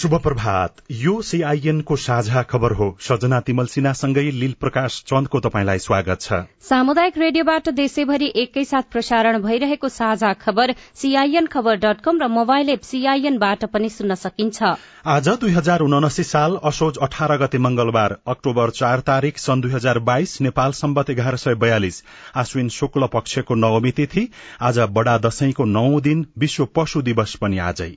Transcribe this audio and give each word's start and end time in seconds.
शुभ 0.00 0.14
प्रभात। 0.16 0.76
यो 0.90 1.20
सीआईएनको 1.22 1.96
साझा 1.96 2.42
खबर 2.42 2.72
हो। 2.72 2.86
सजना 3.00 3.40
तिमल 3.40 3.66
सिन्हासँगै 3.66 4.22
लील 4.32 4.54
प्रकाश 4.60 4.94
चन्दको 5.08 5.40
तपाईँलाई 5.40 5.78
स्वागत 5.78 6.20
छ। 6.20 6.38
सामुदायिक 6.68 7.18
रेडियोबाट 7.18 7.68
देशैभरि 7.70 8.30
एकैसाथ 8.36 8.88
प्रसारण 8.92 9.38
भइरहेको 9.42 9.88
साझा 9.90 10.32
खबर 10.40 10.74
सीआईएन 10.94 11.46
खबर 11.46 11.76
डट 11.76 12.00
कम 12.00 12.22
र 12.22 12.28
मोबाइल 12.30 12.70
एप 12.70 12.82
सीआईएनबाट 12.82 13.64
पनि 13.66 13.88
सुन्न 13.90 14.14
सकिन्छ। 14.16 14.72
आज 15.06 15.28
दुई 15.36 15.52
हजार 15.52 15.80
उनासी 15.82 16.24
साल 16.24 16.58
असोज 16.64 16.98
अठार 17.02 17.36
गते 17.38 17.58
मंगलबार 17.60 18.18
अक्टोबर 18.26 18.70
चार 18.74 19.00
तारीक 19.06 19.38
सन् 19.38 19.60
दुई 19.60 19.72
हजार 19.72 19.98
बाइस 20.08 20.40
नेपाल 20.40 20.72
सम्बत 20.74 21.10
एघार 21.10 21.36
सय 21.38 21.54
बयालिस। 21.60 22.02
आश्विन 22.36 22.68
शुक्ल 22.74 23.06
पक्षको 23.12 23.54
नवमी 23.62 23.90
तिथि 23.92 24.28
आज 24.62 24.78
बडा 24.92 25.18
दशैंको 25.26 25.64
नौ 25.70 25.88
दिन 26.00 26.26
विश्व 26.38 26.68
पशु 26.76 27.02
दिवस 27.02 27.34
पनि 27.36 27.58
आजै। 27.66 27.96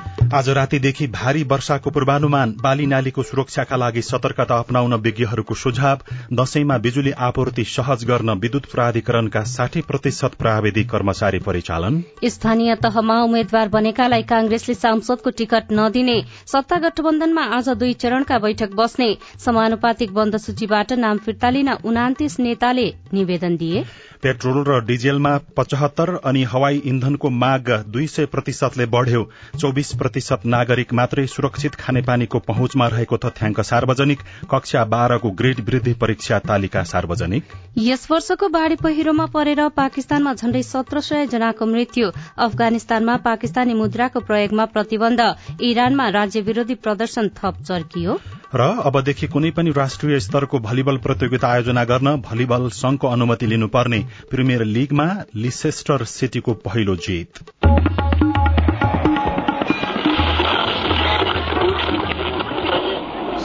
आज 0.33 0.49
रातीदेखि 0.49 1.05
भारी 1.07 1.41
वर्षाको 1.43 1.89
पूर्वानुमान 1.89 2.51
बाली 2.61 2.85
नालीको 2.85 3.23
सुरक्षाका 3.23 3.75
लागि 3.75 4.01
सतर्कता 4.01 4.57
अप्नाउन 4.57 4.93
विज्ञहरूको 4.97 5.55
सुझाव 5.55 6.03
दशैंमा 6.33 6.77
बिजुली 6.77 7.11
आपूर्ति 7.19 7.63
सहज 7.67 8.03
गर्न 8.03 8.29
विद्युत 8.39 8.65
प्राधिकरणका 8.71 9.41
साठी 9.45 9.81
प्रतिशत 9.81 10.35
प्राविधिक 10.39 10.89
कर्मचारी 10.89 11.39
परिचालन। 11.39 12.01
स्थानीय 12.25 12.75
तहमा 12.75 13.19
उम्मेद्वार 13.23 13.69
बनेकालाई 13.69 14.23
कांग्रेसले 14.23 14.75
सांसदको 14.75 15.29
टिकट 15.37 15.73
नदिने 15.73 16.15
सत्ता 16.53 16.77
गठबन्धनमा 16.79 17.43
आज 17.57 17.69
दुई 17.81 17.93
चरणका 17.95 18.39
बैठक 18.39 18.75
बस्ने 18.75 19.09
समानुपातिक 19.45 20.13
बन्द 20.13 20.37
सूचीबाट 20.37 20.93
नाम 20.99 21.17
फिर्ता 21.25 21.49
लिन 21.49 21.73
उनातिस 21.83 22.39
नेताले 22.39 22.87
निवेदन 23.13 23.57
दिए। 23.57 23.83
पेट्रोल 24.23 24.63
र 24.63 24.79
डिजेलमा 24.85 25.37
पचहत्तर 25.57 26.15
अनि 26.25 26.43
हवाई 26.47 26.81
इन्धनको 26.85 27.29
माग 27.35 27.69
दुई 27.89 28.07
सय 28.07 28.25
प्रतिशतले 28.31 28.85
बढ़्यो 28.87 29.29
चौबिस 29.59 29.93
प्रतिशत 29.93 30.19
नागरिक 30.45 30.93
मात्रै 30.93 31.25
सुरक्षित 31.27 31.75
खानेपानीको 31.75 32.39
पहुँचमा 32.39 32.87
रहेको 32.87 33.17
तथ्याङ्क 33.17 33.61
सार्वजनिक 33.61 34.19
कक्षा 34.51 34.83
बाह्रको 34.85 35.31
ग्रेड 35.31 35.59
वृद्धि 35.69 35.93
परीक्षा 35.93 36.39
तालिका 36.39 36.83
सार्वजनिक। 36.83 37.43
यस 37.77 38.07
वर्षको 38.11 38.47
बाढ़ी 38.47 38.75
पहिरोमा 38.75 39.25
परेर 39.25 39.67
पाकिस्तानमा 39.69 40.33
झण्डै 40.33 40.63
सत्र 40.63 40.99
सय 40.99 41.27
जनाको 41.27 41.65
मृत्यु। 41.65 42.11
अफगानिस्तानमा 42.37 43.17
पाकिस्तानी 43.17 43.73
मुद्राको 43.73 44.19
प्रयोगमा 44.19 44.65
प्रतिबन्ध। 44.65 45.21
इरानमा 45.61 46.09
राज्य 46.09 46.41
विरोधी 46.41 46.75
प्रदर्शन 46.75 47.29
थप 47.29 47.63
चर्कियो। 47.63 48.19
र 48.55 48.61
अबदेखि 48.61 49.27
कुनै 49.27 49.51
पनि 49.51 49.71
राष्ट्रिय 49.71 50.19
स्तरको 50.19 50.59
भलिबल 50.59 50.97
प्रतियोगिता 50.97 51.47
आयोजना 51.47 51.83
गर्न 51.83 52.15
भलिबल 52.21 52.69
संघको 52.69 53.07
अनुमति 53.07 53.45
लिनुपर्ने 53.45 54.05
प्रिमियर 54.29 54.63
लीगमा 54.63 55.09
लिसेस्टर 55.35 56.03
सिटीको 56.05 56.53
पहिलो 56.53 56.95
जित। 56.95 58.10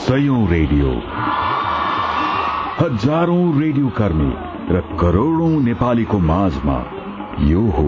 सयौं 0.07 0.41
रेडियो। 0.49 0.89
हजारौं 2.77 3.61
रेडियो 3.61 3.89
कर्मी 3.89 4.27
र 4.73 4.81
करोड़ौं 4.99 5.49
नेपालीको 5.61 6.19
माझमा 6.19 6.75
यो 7.41 7.63
हो 7.69 7.87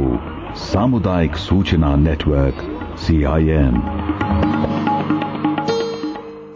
सामुदायिक 0.55 1.35
सूचना 1.35 1.95
नेटवर्क 1.95 2.65
सीआईएन 2.97 3.79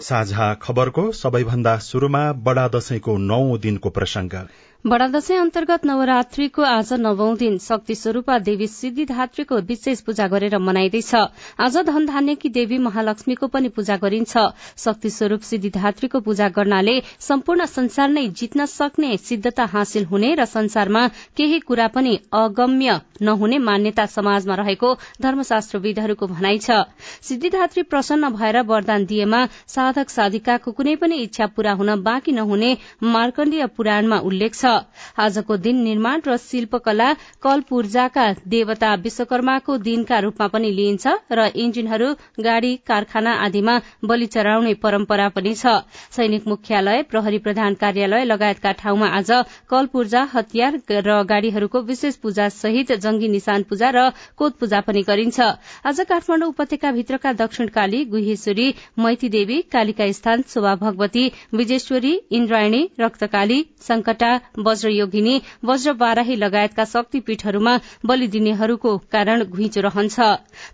साझा 0.01 0.53
खबरको 0.61 1.11
सबैभन्दा 1.11 1.77
शुरूमा 1.77 2.23
बडा 2.45 2.67
दशैंको 2.67 3.17
नौ 3.23 3.41
दिनको 3.57 3.89
प्रसंग 3.89 4.35
बडा 4.83 5.05
दशैं 5.07 5.37
अन्तर्गत 5.39 5.85
नवरात्रीको 5.85 6.61
आज 6.61 6.91
नवौं 6.93 7.35
दिन 7.37 7.57
शक्ति 7.57 7.95
स्वरूपा 7.95 8.37
देवी 8.39 8.65
सिद्धिधात्रीको 8.67 9.57
विशेष 9.67 9.99
पूजा 10.01 10.25
गरेर 10.27 10.57
मनाइँदैछ। 10.59 11.15
आज 11.57 11.77
धन 11.87 12.05
धान्यकी 12.05 12.49
देवी 12.49 12.77
महालक्ष्मीको 12.79 13.47
पनि 13.47 13.69
पूजा 13.69 13.95
गरिन्छ। 13.97 14.37
शक्ति 14.77 15.09
स्वरूप 15.09 15.41
सिद्धिधात्रीको 15.41 16.19
पूजा 16.19 16.49
गर्नाले 16.49 16.95
सम्पूर्ण 17.19 17.65
संसार 17.65 18.09
नै 18.09 18.27
जित्न 18.33 18.65
सक्ने 18.65 19.15
सिद्धता 19.19 19.65
हासिल 19.71 20.05
हुने 20.05 20.33
र 20.35 20.45
संसारमा 20.45 21.07
केही 21.37 21.59
कुरा 21.61 21.87
पनि 21.95 22.19
अगम्य 22.33 22.99
नहुने 23.21 23.57
मान्यता 23.61 24.05
समाजमा 24.07 24.55
रहेको 24.55 24.93
धर्मशास्त्रविदहरूको 25.21 26.27
भनाइ 26.27 26.59
छ। 26.59 26.83
सिद्धिधात्री 27.23 27.83
प्रसन्न 27.85 28.33
भएर 28.35 28.61
वरदान 28.65 29.05
दिएमा 29.05 29.45
साधक 29.69 30.09
साधिकाको 30.09 30.71
कुनै 30.73 30.95
पनि 30.99 31.23
इच्छा 31.23 31.47
पूरा 31.55 31.71
हुन 31.73 31.95
बाँकी 32.03 32.31
नहुने 32.33 32.75
मार्कण्डीय 33.07 33.65
पुराणमा 33.71 34.19
उल्लेख 34.21 34.55
छ। 34.55 34.72
आजको 35.19 35.57
दिन 35.59 35.81
निर्माण 35.83 36.21
र 36.27 36.37
शिल्पकला 36.39 37.11
कल 37.43 37.61
पूर्जाका 37.69 38.25
देवता 38.47 38.93
विश्वकर्माको 39.03 39.77
दिनका 39.79 40.19
रूपमा 40.19 40.47
पनि 40.49 40.71
लिइन्छ 40.71 41.15
र 41.31 41.47
इन्जिनहरू 41.57 42.09
गाड़ी 42.41 42.75
कारखाना 42.87 43.33
आदिमा 43.45 43.79
बलि 44.03 44.25
चढ़ाउने 44.27 44.73
परम्परा 44.83 45.27
पनि 45.29 45.53
छ। 45.55 45.75
सैनिक 46.11 46.47
मुख्यालय 46.47 47.01
प्रहरी 47.11 47.37
प्रधान 47.39 47.73
कार्यालय 47.81 48.23
लगायतका 48.25 48.71
ठाउँमा 48.81 49.07
आज 49.13 49.31
कल 49.69 49.85
पूर्जा 49.93 50.23
हतियार 50.33 50.79
र 50.89 51.21
गाड़ीहरूको 51.25 51.81
विशेष 51.83 52.15
पूजा 52.23 52.47
सहित 52.51 52.91
जंगी 53.03 53.27
निशान 53.29 53.63
पूजा 53.69 53.89
र 53.95 54.09
कोत 54.37 54.57
पूजा 54.59 54.79
पनि 54.81 55.01
गरिन्छ। 55.03 55.39
आज 55.85 55.99
काठमाडौँ 56.09 56.49
उपत्यका 56.49 56.91
भित्रका 56.91 57.33
दक्षिणकाली 57.35 58.03
गुहेश्वरी 58.07 58.67
मैती 58.99 59.29
देवी 59.29 59.61
कालिका 59.71 60.11
स्थान 60.11 60.41
शोभा 60.47 60.75
भगवती 60.75 61.31
विजेश्वरी 61.53 62.13
इन्द्रायणी 62.31 62.81
रक्तकाली 62.99 63.59
संकटा 63.81 64.31
वज्रयोगिनी 64.63 65.35
वज्र 65.65 65.93
बाराही 66.01 66.35
लगायतका 66.37 66.85
शक्तिपीठहरूमा 66.93 67.77
बलि 68.05 68.27
दिनेहरूको 68.35 68.97
कारण 69.11 69.43
घुइँचो 69.45 69.81
रहन्छ। 69.81 70.29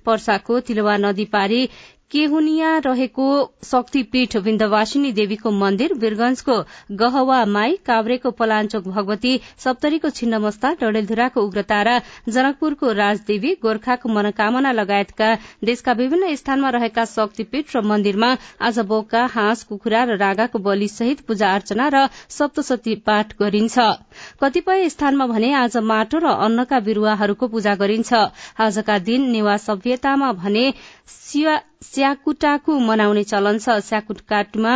पर्साको 0.05 0.59
तिलवा 0.67 0.97
नदी 0.99 1.25
पारी 1.33 1.61
केहुनिया 2.11 2.69
रहेको 2.85 3.25
शक्तिपीठ 3.63 4.35
विन्ध्यवासिनी 4.45 5.11
देवीको 5.17 5.49
मन्दिर 5.53 5.93
वीरगंजको 6.03 6.53
गहवा 7.01 7.37
माई 7.55 7.75
काभ्रेको 7.85 8.31
पलाञ्चोक 8.39 8.87
भगवती 8.87 9.33
सप्तरीको 9.65 10.09
छिन्नमस्ता 10.19 10.71
डडेलधुराको 10.79 11.41
उग्रतारा 11.41 11.93
जनकपुरको 12.29 12.91
राजदेवी 12.99 13.51
गोर्खाको 13.63 14.09
मनोकामना 14.09 14.71
लगायतका 14.71 15.27
देशका 15.71 15.93
विभिन्न 16.01 16.35
स्थानमा 16.35 16.69
रहेका 16.77 17.05
शक्तिपीठ 17.11 17.75
र 17.75 17.81
मन्दिरमा 17.91 18.31
आज 18.61 18.79
बोका 18.89 19.23
हाँस 19.35 19.63
कुखुरा 19.69 20.03
र 20.03 20.17
रागाको 20.17 20.63
बलि 20.65 20.87
सहित 20.87 21.21
पूजा 21.29 21.53
अर्चना 21.59 21.89
र 21.93 22.07
सप्तशती 22.37 22.95
पाठ 23.05 23.37
गरिन्छ। 23.39 23.77
कतिपय 24.41 24.89
स्थानमा 24.89 25.29
भने 25.35 25.53
आज 25.61 25.77
माटो 25.85 26.25
र 26.25 26.33
अन्नका 26.39 26.79
बिरूवाहरूको 26.89 27.53
पूजा 27.53 27.75
गरिन्छ। 27.75 28.13
आजका 28.59 28.97
दिन 29.05 29.29
नेवा 29.31 29.57
सभ्यतामा 29.69 30.33
भने 30.41 30.67
स्याकुटाकु 31.09 32.79
मनाउने 32.81 33.23
चलन 33.23 33.57
छ। 33.59 33.79
स्याकुटाकुमा 33.85 34.75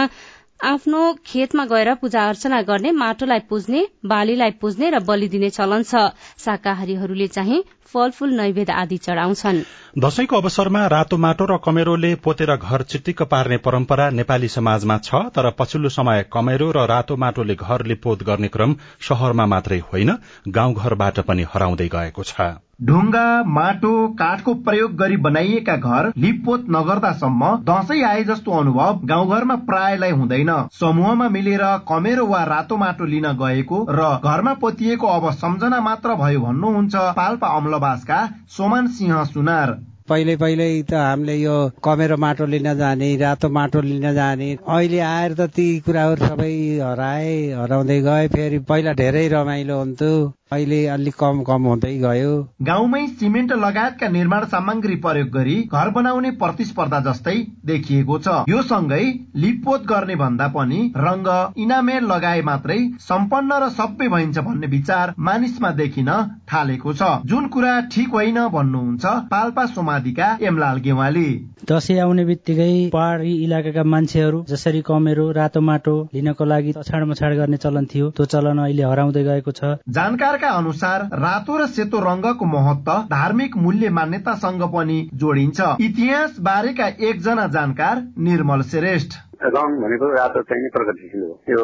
आफ्नो 0.63 1.01
खेतमा 1.27 1.63
गएर 1.65 1.93
पूजा 2.01 2.21
अर्चना 2.29 2.61
गर्ने 2.63 2.91
माटोलाई 2.95 3.39
पुज्ने 3.49 3.81
बालीलाई 4.05 4.51
पुज्ने 4.61 4.89
र 4.89 4.99
बलि 5.03 5.27
दिने 5.27 5.49
चलन 5.49 5.83
छ। 5.83 6.15
शाकाहारीहरूले 6.39 7.27
चाहिँ 7.27 7.63
फलफूल 7.93 8.33
नैवेद 8.33 8.69
आदि 8.71 8.97
चढ़ाउँछन्। 8.97 9.59
दशैंको 9.99 10.35
अवसरमा 10.37 10.85
रातो 10.87 11.17
माटो 11.17 11.45
र 11.45 11.57
कमेरोले 11.59 12.15
पोतेर 12.23 12.55
घर 12.55 12.81
चिटिक्क 12.87 13.21
पार्ने 13.27 13.57
परम्परा 13.59 14.09
नेपाली 14.09 14.47
समाजमा 14.49 14.97
छ 14.99 15.27
तर 15.35 15.51
पछिल्लो 15.59 15.89
समय 15.91 16.25
कमेरो 16.33 16.71
र 16.71 16.87
रातो 16.87 17.15
माटोले 17.19 17.55
घर 17.55 17.85
लिपोत 17.85 18.23
गर्ने 18.23 18.47
क्रम 18.47 18.75
शहरमा 19.03 19.45
मात्रै 19.45 19.79
होइन 19.91 20.17
गाउँघरबाट 20.49 21.19
पनि 21.27 21.43
हराउँदै 21.53 21.87
गएको 21.91 22.23
छ। 22.25 22.62
ढुङ्गा 22.79 23.27
माटो 23.55 23.89
काठको 24.19 24.53
प्रयोग 24.63 24.95
गरी 24.97 25.17
बनाइएका 25.25 25.75
घर 25.89 26.07
लिपपोत 26.17 26.65
नगर्दासम्म 26.75 27.51
दशैं 27.69 28.01
आए 28.05 28.23
जस्तो 28.23 28.51
अनुभव 28.59 28.99
गाउँघरमा 29.11 29.55
प्रायलाई 29.69 30.11
हुँदैन। 30.13 30.51
समूहमा 30.79 31.29
मिलेर 31.29 31.63
कमेरो 31.89 32.25
वा 32.25 32.43
रातो 32.51 32.77
माटो 32.77 33.05
लिन 33.13 33.31
गएको 33.43 33.85
र 33.91 34.09
घरमा 34.25 34.53
पोतिएको 34.65 35.13
अब 35.15 35.29
सम्झना 35.37 35.79
मात्र 35.87 36.15
भयो 36.23 36.41
भन्नुहुन्छ 36.41 37.07
पाल्पा 37.15 37.55
अम्लवासका 37.57 38.19
सोमान 38.57 38.87
सिंह 38.97 39.23
सुनार। 39.31 39.77
पहिले 40.09 40.35
पहिले 40.35 40.65
त 40.83 40.93
हामीले 40.93 41.35
यो 41.35 41.55
कमेरो 41.83 42.15
माटो 42.19 42.45
लिन 42.45 42.73
जाने 42.77 43.15
रातो 43.17 43.49
माटो 43.49 43.81
लिन 43.81 44.13
जाने। 44.13 44.49
अहिले 44.67 44.99
आएर 44.99 45.33
त 45.33 45.47
ती 45.55 45.67
कुराहरू 45.79 46.25
सबै 46.25 46.55
हराए 46.83 47.31
हराउँदै 47.55 47.99
गए 48.01 48.27
फेरि 48.27 48.59
पहिला 48.67 48.93
धेरै 48.99 49.27
रमाइलो 49.31 49.77
हुन्थ्यो। 49.79 50.11
अहिले 50.53 50.79
अलिक 50.93 51.15
कम 51.19 51.41
कम 51.43 51.67
हुँदै 51.67 51.93
गयो। 51.99 52.31
गाउँमै 52.63 53.01
सिमेन्ट 53.19 53.51
लगायतका 53.59 54.07
निर्माण 54.09 54.45
सामग्री 54.47 54.95
प्रयोग 55.03 55.29
गरी 55.31 55.55
घर 55.71 55.89
बनाउने 55.91 56.31
प्रतिस्पर्धा 56.41 56.99
जस्तै 57.07 57.35
देखिएको 57.65 58.17
छ। 58.19 58.35
यो 58.49 58.61
सँगै 58.63 59.03
लिपपोत 59.37 59.85
गर्ने 59.87 60.15
भन्दा 60.15 60.47
पनि 60.55 60.79
रङ्ग 60.99 61.29
इनामेल 61.59 62.03
लगाए 62.05 62.41
मात्रै 62.43 62.79
सम्पन्न 63.03 63.59
र 63.63 63.69
सबै 63.73 64.07
भइन्छ 64.09 64.37
भन्ने 64.41 64.67
विचार 64.69 65.13
मानिसमा 65.21 65.71
देखिन 65.73 66.11
थालेको 66.53 66.93
छ। 66.93 67.11
जुन 67.25 67.47
कुरा 67.49 67.73
ठिक 67.93 68.13
होइन 68.13 68.39
भन्नुहुन्छ 68.53 69.05
पाल्पा 69.31 69.65
सोमादिका 69.73 70.27
एमलाल 70.43 70.77
गेवाली। 70.85 71.27
दसैँ 71.69 71.99
आउने 71.99 72.23
बित्तिकै 72.25 72.71
पहाडी 72.93 73.33
इलाकाका 73.43 73.83
मान्छेहरू 73.87 74.43
जसरी 74.49 74.81
कमेरो 74.83 75.29
रातो 75.33 75.61
माटो 75.63 75.95
लिनको 76.13 76.45
लागि 76.45 76.71
अछाड 76.77 77.03
मछाड 77.09 77.35
गर्ने 77.35 77.57
चलन 77.57 77.85
थियो 77.93 78.09
त्यो 78.17 78.25
चलन 78.33 78.57
अहिले 78.59 78.83
हराउँदै 78.83 79.23
गएको 79.23 79.51
छ। 79.53 79.71
जानकार 79.89 80.37
अनुसार 80.47 81.09
रातो 81.13 81.57
र 81.57 81.67
सेतो 81.67 81.99
रंगको 81.99 82.45
महत्व 82.45 82.91
धार्मिक 82.91 83.57
मूल्य 83.57 83.89
मान्यतासँग 83.89 84.61
पनि 84.61 85.09
जोडिन्छ। 85.13 85.61
इतिहास 85.81 86.35
बारेका 86.39 86.87
एकजना 86.87 87.47
जानकार 87.47 88.07
निर्मल 88.19 88.61
श्रेष्ठ। 88.61 89.13
रङ 89.43 89.69
भनेको 89.83 90.05
रातो 90.13 90.41
चाहिँ 90.49 90.69
प्रगतिशील 90.75 91.21
हो। 91.23 91.33
त्यो 91.47 91.61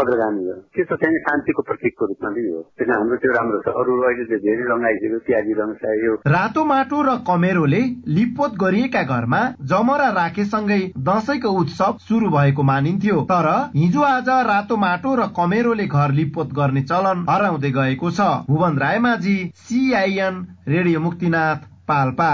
अग्रगामी 0.00 0.44
हो। 0.46 0.54
त्यस्तो 0.74 0.96
चाहिँ 1.02 1.18
शान्तिको 1.26 1.62
प्रतीकको 1.62 2.06
रूपमा 2.06 2.30
पनि 2.30 2.42
हो। 2.52 2.60
त्यसमा 2.78 2.94
हाम्रो 2.98 3.16
त्यो 3.22 3.32
राम्रो 3.32 3.58
छ। 3.64 3.68
अरू 3.82 3.92
अहिले 4.02 4.38
धेरै 4.44 4.64
रङ 4.72 4.84
आइसक्यो। 4.90 5.18
प्याजी 5.26 5.52
रङ 5.60 5.72
चाहियो 5.82 6.12
रातो 6.26 6.64
माटो 6.64 7.02
र 7.02 7.16
कमेरोले 7.28 7.82
लिपोत 8.16 8.52
गरिएका 8.62 9.02
घरमा 9.02 9.40
जमरा 9.72 10.08
राखेसँगै 10.18 10.80
दशैंको 11.08 11.50
उत्सव 11.60 11.96
शुरू 12.08 12.30
भएको 12.36 12.62
मानिन्थ्यो। 12.62 13.20
तर 13.32 13.48
हिजो 13.76 14.02
आज 14.02 14.28
रातो 14.50 14.76
माटो 14.76 15.14
र 15.14 15.26
कमेरोले 15.36 15.86
घर 15.86 16.10
लिपोत 16.12 16.52
गर्ने 16.52 16.82
चलन 16.84 17.26
हराउँदै 17.30 17.70
गएको 17.70 18.10
छ। 18.10 18.20
Bhuwan 18.48 18.78
Raymajhi 18.78 19.36
CIN 19.64 20.46
radio 20.68 21.00
Muktinath 21.00 21.70
Palpa. 21.88 22.30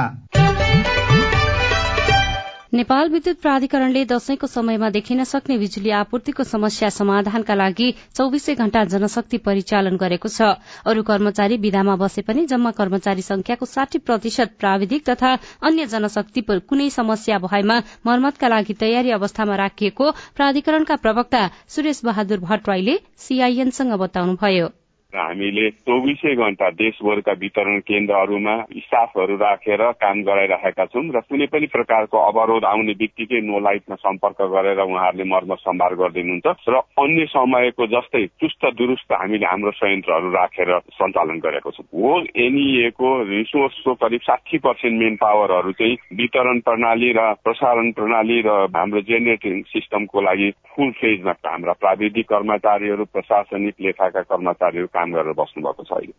Nepal 2.73 3.09
विद्युत 3.09 3.37
प्राधिकरणले 3.41 4.05
दशैंको 4.05 4.47
समयमा 4.47 4.89
देखिन 4.93 5.25
सक्ने 5.25 5.57
बिजुली 5.59 5.91
आपूर्तिको 5.99 6.45
समस्या 6.45 6.89
समाधानका 6.93 7.55
लागि 7.55 7.87
चौविसै 8.17 8.55
घण्टा 8.55 8.83
जनशक्ति 8.85 9.39
परिचालन 9.47 9.97
गरेको 9.97 10.29
छ। 10.29 10.49
अरू 10.85 11.03
कर्मचारी 11.03 11.57
विधामा 11.63 11.95
बसे 12.03 12.23
पनि 12.29 12.45
जम्मा 12.47 12.71
कर्मचारी 12.81 13.23
संख्याको 13.25 13.67
साठी 13.67 13.99
प्रतिशत 14.05 14.53
प्राविधिक 14.61 15.09
तथा 15.09 15.31
अन्य 15.65 15.87
जनशक्ति 15.95 16.41
कुनै 16.69 16.89
समस्या 16.93 17.39
भएमा 17.47 17.79
मर्मतका 18.07 18.49
लागि 18.55 18.75
तयारी 18.77 19.17
अवस्थामा 19.17 19.57
राखिएको 19.65 20.11
प्राधिकरणका 20.37 20.97
प्रवक्ता 21.07 21.43
सुरेश 21.73 22.05
बहादुर 22.05 22.45
भट्टराईले 22.45 22.99
सीआईएनसँग 23.19 23.97
बताउनुभयो। 24.05 24.69
र 25.09 25.19
हामीले 25.19 25.69
चौबिसै 25.89 26.35
घण्टा 26.37 26.69
देशभरका 26.71 27.33
वितरण 27.33 27.79
केन्द्रहरूमा 27.81 28.55
स्टाफहरू 28.79 29.37
राखेर 29.37 29.83
काम 29.97 30.21
गराइरहेका 30.23 30.85
छौँ 30.85 31.05
र 31.09 31.21
कुनै 31.25 31.47
पनि 31.49 31.67
प्रकारको 31.73 32.19
अवरोध 32.21 32.65
आउने 32.69 32.95
बित्तिकै 32.95 33.41
नो 33.41 33.59
लाइटमा 33.59 33.97
सम्पर्क 33.97 34.43
गरेर 34.53 34.81
उहाँहरूले 34.85 35.25
मर्म 35.25 35.55
सम्भार 35.57 35.95
गरिदिनुहुन्छ 35.95 36.69
र 36.69 36.83
अन्य 37.01 37.25
समयको 37.27 37.87
जस्तै 37.87 38.25
चुस्त 38.37 38.67
दुरुस्त 38.77 39.13
हामीले 39.13 39.47
हाम्रो 39.47 39.73
संयन्त्रहरू 39.81 40.29
राखेर 40.31 40.73
सञ्चालन 40.93 41.39
गरेको 41.39 41.71
छौँ। 41.71 41.89
हो 41.89 42.13
एनइएको 42.37 43.09
रिसोर्सको 43.25 43.95
करिब 43.95 44.21
साठी 44.21 44.59
पर्सेन्ट 44.59 45.01
मेन 45.01 45.17
पावरहरू 45.17 45.73
चाहिँ 45.73 45.97
वितरण 46.15 46.61
प्रणाली 46.61 47.11
र 47.17 47.33
प्रसारण 47.41 47.91
प्रणाली 47.97 48.39
र 48.45 48.61
हाम्रो 48.77 49.01
जेनेरेटिङ 49.09 49.63
सिस्टमको 49.73 50.21
लागि 50.21 50.51
फुल 50.69 50.91
फेजमा 51.01 51.33
हाम्रा 51.49 51.73
प्राविधिक 51.81 52.29
कर्मचारीहरू 52.29 53.05
प्रशासनिक 53.13 53.75
लेखाका 53.81 54.23
कर्मचारीहरू 54.29 54.97
काम 54.99 55.13
गरेर 55.13 55.39
बस्नुभएको 55.39 55.85
छ 55.85 55.93
अहिले। 55.93 56.15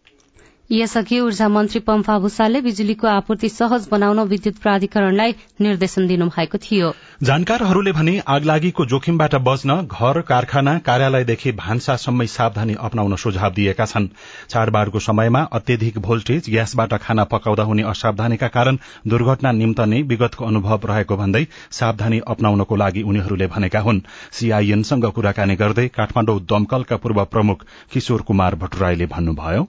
यसअघि 0.71 1.19
ऊर्जा 1.19 1.47
मन्त्री 1.47 1.79
पम्फा 1.79 2.17
भूषालले 2.19 2.61
बिजुलीको 2.61 3.07
आपूर्ति 3.07 3.49
सहज 3.49 3.87
बनाउन 3.91 4.19
विद्युत 4.29 4.57
प्राधिकरणलाई 4.57 5.31
निर्देशन 5.61 6.07
दिनुभएको 6.07 6.57
थियो। 6.57 6.91
जानकारहरूले 7.23 7.91
भने 7.91 8.17
आगलागीको 8.27 8.85
जोखिमबाट 8.85 9.35
बच्न 9.35 9.75
घर 9.81 10.21
कारखाना 10.21 10.77
कार्यालयदेखि 10.79 11.51
भान्सासम्मै 11.51 12.27
सावधानी 12.27 12.75
अप्नाउन 12.79 13.15
सुझाव 13.15 13.53
दिएका 13.53 13.85
छन्। 13.85 14.07
चाडबाड़को 14.49 14.99
समयमा 14.99 15.41
अत्यधिक 15.51 15.97
भोल्टेज 15.99 16.49
ग्यासबाट 16.49 16.93
खाना 17.01 17.23
पकाउँदा 17.23 17.63
हुने 17.63 17.83
असावधानीका 17.83 18.47
कारण 18.47 18.77
दुर्घटना 19.07 19.51
निम्तने 19.51 20.01
विगतको 20.03 20.45
अनुभव 20.45 20.85
रहेको 20.85 21.17
भन्दै 21.17 21.45
सावधानी 21.71 22.19
अप्नाउनको 22.27 22.75
लागि 22.75 23.01
उनीहरूले 23.01 23.47
भनेका 23.47 23.79
हुन्। 23.79 24.05
सीआईएनसँग 24.31 25.11
कुराकानी 25.11 25.55
गर्दै 25.55 25.87
काठमाडौँ 25.97 26.39
दमकलका 26.45 26.97
पूर्व 26.97 27.25
प्रमुख 27.25 27.65
किशोर 27.91 28.21
कुमार 28.21 28.55
भट्टराईले 28.55 29.05
भन्नुभयो 29.05 29.67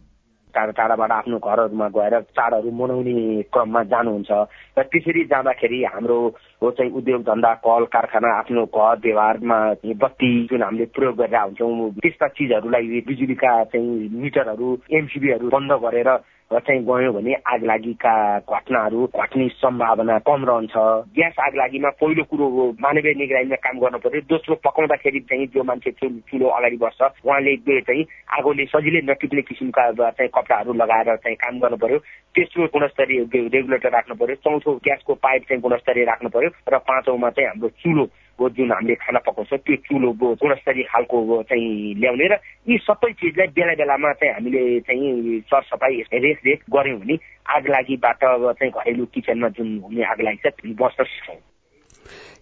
टाढा 0.51 0.73
टाढाबाट 0.73 1.11
आफ्नो 1.13 1.39
घरहरूमा 1.39 1.89
गएर 1.89 2.21
चाडहरू 2.31 2.71
मनाउने 2.73 3.43
क्रममा 3.49 3.83
जानुहुन्छ। 3.87 4.31
र 4.79 4.83
त्यसरी 4.85 5.25
जाँदाखेरि 5.25 5.83
हाम्रो 5.85 6.19
चाहिँ 6.63 6.91
उद्योग 6.93 7.23
धन्दा 7.23 7.53
कल 7.61 7.85
कारखाना 7.89 8.35
आफ्नो 8.39 8.65
घर 8.67 8.99
व्यवहारमा 8.99 9.59
बत्ती 9.97 10.31
जुन 10.47 10.63
हामीले 10.63 10.85
प्रयोग 10.91 11.17
गरेर 11.17 11.37
हुन्छौँ 11.39 11.91
त्यस्ता 11.99 12.29
चिजहरूलाई 12.31 13.01
बिजुलीका 13.03 13.53
चाहिँ 13.67 14.09
मिटरहरू 14.15 14.69
एमसिबीहरू 14.93 15.49
बन्द 15.49 15.73
गरेर 15.83 16.11
चाहिँ 16.51 16.83
गयो 16.85 17.13
भने 17.13 17.35
आग 17.47 17.65
लागिका 17.65 18.13
घटनाहरू 18.43 19.07
घट्ने 19.07 19.47
सम्भावना 19.55 20.19
कम 20.27 20.45
रहन्छ। 20.45 20.75
ग्यास 21.15 21.39
आग 21.47 21.55
लागिमा 21.57 21.91
पहिलो 22.03 22.25
कुरो 22.27 22.47
मानवीय 22.83 23.15
निगरानीमा 23.15 23.57
काम 23.63 23.79
गर्नु 23.79 23.99
पर्यो। 24.03 24.21
दोस्रो 24.27 24.55
पकाउँदाखेरि 24.59 25.21
चाहिँ 25.31 25.47
जो 25.55 25.63
मान्छे 25.63 25.91
चुलो 26.03 26.47
अगाडि 26.51 26.77
बस्छ 26.83 27.03
उहाँले 27.23 27.57
चाहिँ 27.87 28.05
आगोले 28.39 28.65
सजिलै 28.67 29.01
नटिप्ने 29.07 29.43
किसिमका 29.47 30.11
चाहिँ 30.11 30.31
कपडाहरू 30.35 30.73
लगाएर 30.75 31.15
चाहिँ 31.23 31.37
काम 31.39 31.59
गर्नु 31.63 31.77
पर्यो। 31.79 31.99
तेस्रो 32.35 32.67
गुणस्तरीय 32.75 33.21
रेगुलेटर 33.55 33.91
राख्नु 33.95 34.15
पर्यो। 34.19 34.37
चौथो 34.43 34.75
ग्यासको 34.83 35.15
पाइप 35.23 35.43
चाहिँ 35.49 35.63
गुणस्तरीय 35.63 36.05
राख्नु 36.05 36.29
पर्यो। 36.35 36.51
र 36.67 36.79
पाँचौँमा 36.83 37.31
चाहिँ 37.31 37.49
हाम्रो 37.49 37.69
चुलो। 37.79 38.05
जुन 38.49 38.73
हामीले 38.73 38.95
खाना 38.95 39.19
पकाउँछ 39.19 39.53
त्यो 39.55 39.77
चुलो 39.77 40.13
गुणस्तरीय 40.13 40.85
खालको 40.85 41.43
चाहिँ 41.43 41.95
ल्याउने 41.95 42.27
र 42.29 42.35
यी 42.69 42.79
सबै 42.79 43.13
चिजलाई 43.13 43.47
बेला 43.47 43.75
बेलामा 43.75 44.13
चाहिँ 44.13 44.35
हामीले 44.35 44.81
चाहिँ 44.81 45.41
सरसफाइ 45.41 46.03
रेखदेख 46.13 46.65
गऱ्यौँ 46.71 46.99
भने 47.01 47.19
आग 47.47 47.69
लागिबाट 47.69 48.25
चाहिँ 48.25 48.73
घरेलु 48.73 49.07
किचनमा 49.07 49.49
जुन 49.49 49.79
हुने 49.85 50.03
आग 50.05 50.21
लागि 50.21 50.41
छ 50.47 50.77
बस्न 50.81 51.05
सक्छौँ। 51.05 51.37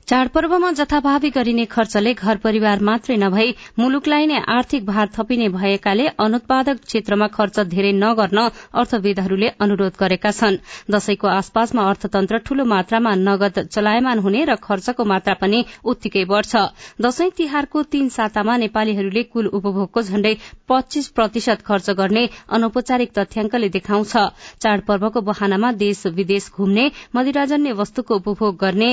चाडपर्वमा 0.08 0.70
जथाभावी 0.72 1.28
गरिने 1.31 1.64
खर्चले 1.66 2.12
घर 2.14 2.37
परिवार 2.42 2.80
मात्रै 2.88 3.16
नभई 3.23 3.50
मुलुकलाई 3.78 4.26
नै 4.28 4.37
आर्थिक 4.52 4.85
भार 4.85 5.09
थपिने 5.16 5.49
भएकाले 5.56 6.06
अनुत्पादक 6.25 6.78
क्षेत्रमा 6.85 7.26
खर्च 7.35 7.61
धेरै 7.73 7.90
नगर्न 7.94 8.44
अर्थविदहरूले 8.75 9.50
अनुरोध 9.61 9.99
गरेका 10.00 10.33
छन्। 10.38 10.56
दशैंको 10.88 11.28
आसपासमा 11.33 11.85
अर्थतन्त्र 11.88 12.38
ठूलो 12.47 12.64
मात्रामा 12.73 13.12
नगद 13.18 13.59
चलायमान 13.66 14.18
हुने 14.18 14.44
र 14.44 14.56
खर्चको 14.62 15.04
मात्रा 15.12 15.35
पनि 15.42 15.61
उत्तिकै 15.85 16.25
बढ़छ। 16.25 16.56
दशैं 17.00 17.28
तिहारको 17.37 17.83
तीन 17.92 18.09
सातामा 18.16 18.56
नेपालीहरूले 18.64 19.23
कुल 19.28 19.52
उपभोगको 19.61 20.06
झण्डै 20.09 20.35
पच्चीस 20.68 21.12
प्रतिशत 21.21 21.68
खर्च 21.68 21.90
गर्ने 22.00 22.25
अनौपचारिक 22.52 23.12
तथ्याङ्कले 23.21 23.68
देखाउँछ। 23.76 24.16
चाडपर्वको 24.64 25.26
बहानामा 25.28 25.76
देश 25.85 26.02
विदेश 26.16 26.50
घुम्ने 26.56 26.90
मदिराजन्य 27.14 27.78
वस्तुको 27.85 28.21
उपभोग 28.25 28.59
गर्ने 28.59 28.90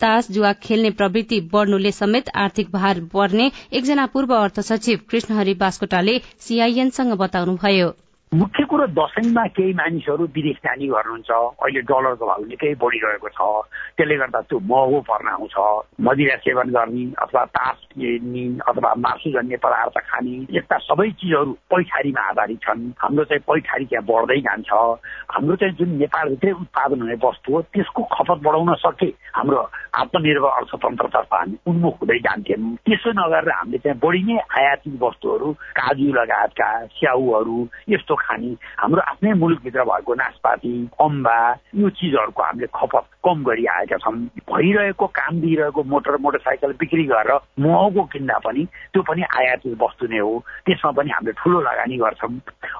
तास 0.00 0.30
जुवा 0.32 0.52
खेल्ने 0.62 0.90
प्रवृत्ति 0.90 1.40
बढ़नुले 1.52 1.92
समेत 1.92 2.28
आर्थिक 2.44 2.70
भार 2.70 3.00
बढ़ने 3.14 3.50
एकजना 3.72 4.06
पूर्व 4.14 4.34
अर्थ 4.34 4.60
सचिव 4.60 5.00
कृष्णहरि 5.10 5.54
बास्कोटाले 5.54 6.20
सीआईएनसँग 6.40 7.12
बताउनुभयो। 7.18 7.92
मुख्य 8.34 8.64
कुरो 8.66 8.86
दसैँमा 8.98 9.46
केही 9.54 9.72
मानिसहरू 9.78 10.24
विदेश 10.34 10.56
जाने 10.66 10.86
गर्नुहुन्छ। 10.90 11.30
अहिले 11.62 11.80
डलरको 11.86 12.26
भाउ 12.26 12.42
निकै 12.50 12.74
बढिरहेको 12.82 13.28
छ। 13.30 13.38
त्यसले 13.94 14.16
गर्दा 14.18 14.40
त्यो 14.50 14.58
महँगो 14.58 15.00
पर्न 15.06 15.28
आउँछ। 15.38 15.56
मदिरा 16.02 16.36
सेवन 16.42 16.68
गर्ने 16.74 17.04
अथवा 17.14 17.44
तास 17.54 17.78
खेल्ने 17.94 18.44
अथवा 18.66 18.90
मासुजन्य 19.06 19.56
पदार्थ 19.62 19.96
खाने 20.10 20.34
यस्ता 20.50 20.76
सबै 20.82 21.08
चिजहरू 21.14 21.52
पैठारीमा 21.70 22.22
आधारित 22.34 22.58
छन्। 22.66 22.82
हाम्रो 22.98 23.24
चाहिँ 23.30 23.42
पैठारी 23.46 23.84
त्यहाँ 23.86 24.06
बढ्दै 24.10 24.40
जान्छ। 24.42 24.70
हाम्रो 25.30 25.54
चाहिँ 25.54 25.74
जुन 25.78 25.90
नेपालभित्रै 26.02 26.52
उत्पादन 26.58 27.00
हुने 27.06 27.16
वस्तु 27.22 27.52
हो 27.54 27.62
त्यसको 27.70 28.02
खपत 28.18 28.38
बढाउन 28.42 28.74
सके 28.82 29.10
हाम्रो 29.38 29.60
आत्मनिर्भर 29.94 30.52
अर्थतन्त्रतर्फ 30.58 31.30
हामी 31.38 31.56
उन्मुख 31.70 31.94
हुँदै 32.02 32.18
जान्थ्यौँ। 32.26 32.74
त्यसो 32.82 33.10
नगरेर 33.14 33.54
हामीले 33.54 33.78
चाहिँ 33.78 33.98
बढी 34.02 34.22
नै 34.26 34.42
आयातित 34.58 34.98
वस्तुहरू 34.98 35.52
काजु 35.78 36.10
लगायतका 36.18 36.68
स्याउहरू 36.98 37.58
यस्तो 37.94 38.14
खाने। 38.24 38.50
हाम्रो 38.80 39.00
आफ्नै 39.00 39.32
मुलुकभित्र 39.38 39.84
भएको 39.84 40.14
नासपाती 40.14 40.72
अम्बा 41.00 41.36
यो 41.76 41.88
चिजहरूको 41.90 42.42
हामीले 42.42 42.66
खपत 42.74 43.04
कम 43.24 43.42
गरिआएका 43.44 43.96
छौँ। 43.96 44.14
भइरहेको 44.50 45.06
काम 45.18 45.40
दिइरहेको 45.40 45.82
मोटर 45.92 46.16
मोटरसाइकल 46.24 46.72
बिक्री 46.80 47.04
गरेर 47.04 47.32
महँगो 47.60 48.02
किन्दा 48.12 48.38
पनि 48.44 48.64
त्यो 48.92 49.02
पनि 49.02 49.22
आयातित 49.22 49.76
वस्तु 49.80 50.06
नै 50.12 50.18
हो। 50.18 50.32
त्यसमा 50.66 50.90
पनि 50.92 51.10
हामीले 51.10 51.32
ठुलो 51.40 51.60
लगानी 51.60 51.96
गर्छौँ। 51.96 52.32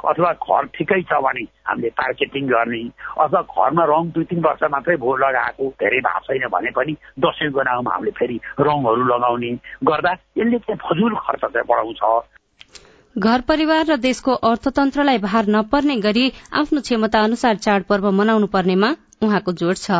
अथवा 0.05 0.33
घर 0.33 0.65
ठिकै 0.75 1.01
छ 1.09 1.21
भने 1.25 1.45
हामीले 1.67 1.89
मार्केटिङ 2.01 2.47
गर्ने 2.49 2.83
अथवा 3.25 3.41
घरमा 3.41 3.85
रङ 3.85 4.11
दुई 4.15 4.25
तिन 4.31 4.41
वर्ष 4.45 4.63
मात्रै 4.71 4.97
भो 4.97 5.17
लगाएको 5.17 5.65
धेरै 5.81 6.01
भएको 6.01 6.21
छैन 6.29 6.49
भने 6.53 6.71
पनि 6.77 6.93
दसैँको 7.21 7.63
नाउँमा 7.63 7.95
हामीले 7.95 8.13
फेरि 8.19 8.37
रङहरू 8.61 9.05
लगाउने 9.05 9.51
गर्दा 9.85 10.13
यसले 10.39 10.59
चाहिँ 10.59 10.81
फजुल 10.85 11.15
खर्च 11.25 11.45
चाहिँ 11.45 11.67
बढाउँछ। 11.69 12.03
घर 13.19 13.41
परिवार 13.41 13.85
र 13.87 13.97
देशको 13.97 14.33
अर्थतन्त्रलाई 14.45 15.19
भार 15.19 15.47
नपर्ने 15.49 15.97
गरी 15.97 16.33
आफ्नो 16.53 16.81
क्षमता 16.81 17.21
अनुसार 17.23 17.57
चाडपर्व 17.57 18.11
मनाउनु 18.13 18.47
पर्नेमा 18.47 18.89
उहाँको 19.23 19.53
जोड़ 19.53 19.75
छ। 19.75 19.99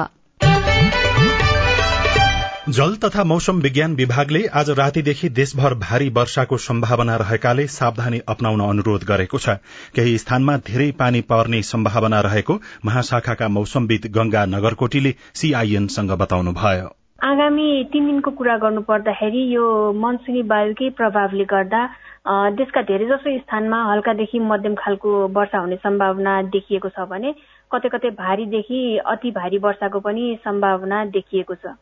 जल 2.69 2.97
तथा 3.05 3.25
मौसम 3.25 3.61
विज्ञान 3.61 3.95
विभागले 3.95 4.43
आज 4.53 4.71
रातीदेखि 4.79 5.29
देशभर 5.31 5.75
भारी 5.79 6.09
वर्षाको 6.11 6.57
सम्भावना 6.67 7.17
रहेकाले 7.17 7.67
सावधानी 7.69 8.21
अप्नाउन 8.29 8.61
अनुरोध 8.61 9.05
गरेको 9.05 9.39
छ। 9.39 9.57
केही 9.95 10.19
स्थानमा 10.19 10.57
धेरै 10.67 10.91
पानी 10.99 11.21
पर्ने 11.31 11.63
सम्भावना 11.63 12.21
रहेको 12.21 12.61
महाशाखाका 12.85 13.49
मौसमविद 13.49 14.11
गंगा 14.11 14.45
नगरकोटीले 14.47 15.15
सीआईएनसँग 15.35 16.19
बताउनुभयो। 16.19 16.91
आगामी 17.25 17.69
तीन 17.93 18.07
दिनको 18.07 18.31
कुरा 18.31 18.57
गर्नु 18.59 18.81
पर्दाखेरि 18.89 19.43
यो 19.55 19.67
मनसुनी 19.97 20.43
वायुकै 20.51 20.89
प्रभावले 20.99 21.45
गर्दा 21.53 21.83
देशका 22.27 22.83
धेरैजसो 22.83 23.39
स्थानमा 23.39 23.83
हल्कादेखि 23.85 24.39
मध्यम 24.41 24.75
खालको 24.75 25.11
वर्षा 25.29 25.59
हुने 25.59 25.77
सम्भावना 25.77 26.41
देखिएको 26.53 26.89
छ 26.89 27.09
भने 27.11 27.35
कतै 27.71 27.89
कतै 27.89 28.11
भारीदेखि 28.21 28.81
अति 29.07 29.31
भारी 29.31 29.59
वर्षाको 29.59 30.01
पनि 30.01 30.39
सम्भावना 30.45 31.05
देखिएको 31.17 31.55
छ। 31.55 31.75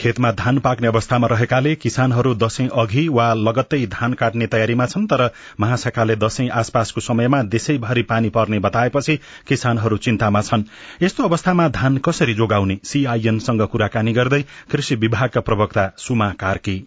खेतमा 0.00 0.30
धान 0.32 0.58
पाक्ने 0.58 0.88
अवस्थामा 0.88 1.26
रहेकाले 1.26 1.74
किसानहरू 1.74 2.34
दशैं 2.34 2.68
अघि 2.68 3.06
वा 3.08 3.26
लगत्तै 3.34 3.82
धान 3.88 4.14
काट्ने 4.14 4.46
तयारीमा 4.46 4.86
छन् 4.86 5.06
तर 5.06 5.26
महाशाखाले 5.60 6.16
दशैं 6.16 6.48
आसपासको 6.54 7.00
समयमा 7.00 7.42
देशैभरि 7.50 8.02
पानी 8.04 8.30
पर्ने 8.30 8.58
बताएपछि 8.60 9.16
किसानहरू 9.48 9.96
चिन्तामा 10.06 10.40
छन्। 10.42 10.68
यस्तो 11.02 11.24
अवस्थामा 11.24 11.68
धान 11.74 11.98
कसरी 11.98 12.34
जोगाउने? 12.34 12.78
सीआईएनसँग 12.84 13.66
कुराकानी 13.66 14.12
गर्दै 14.12 14.42
कृषि 14.70 14.94
विभागका 14.96 15.40
प्रवक्ता 15.40 15.92
सुमा 15.98 16.30
कार्की। 16.40 16.82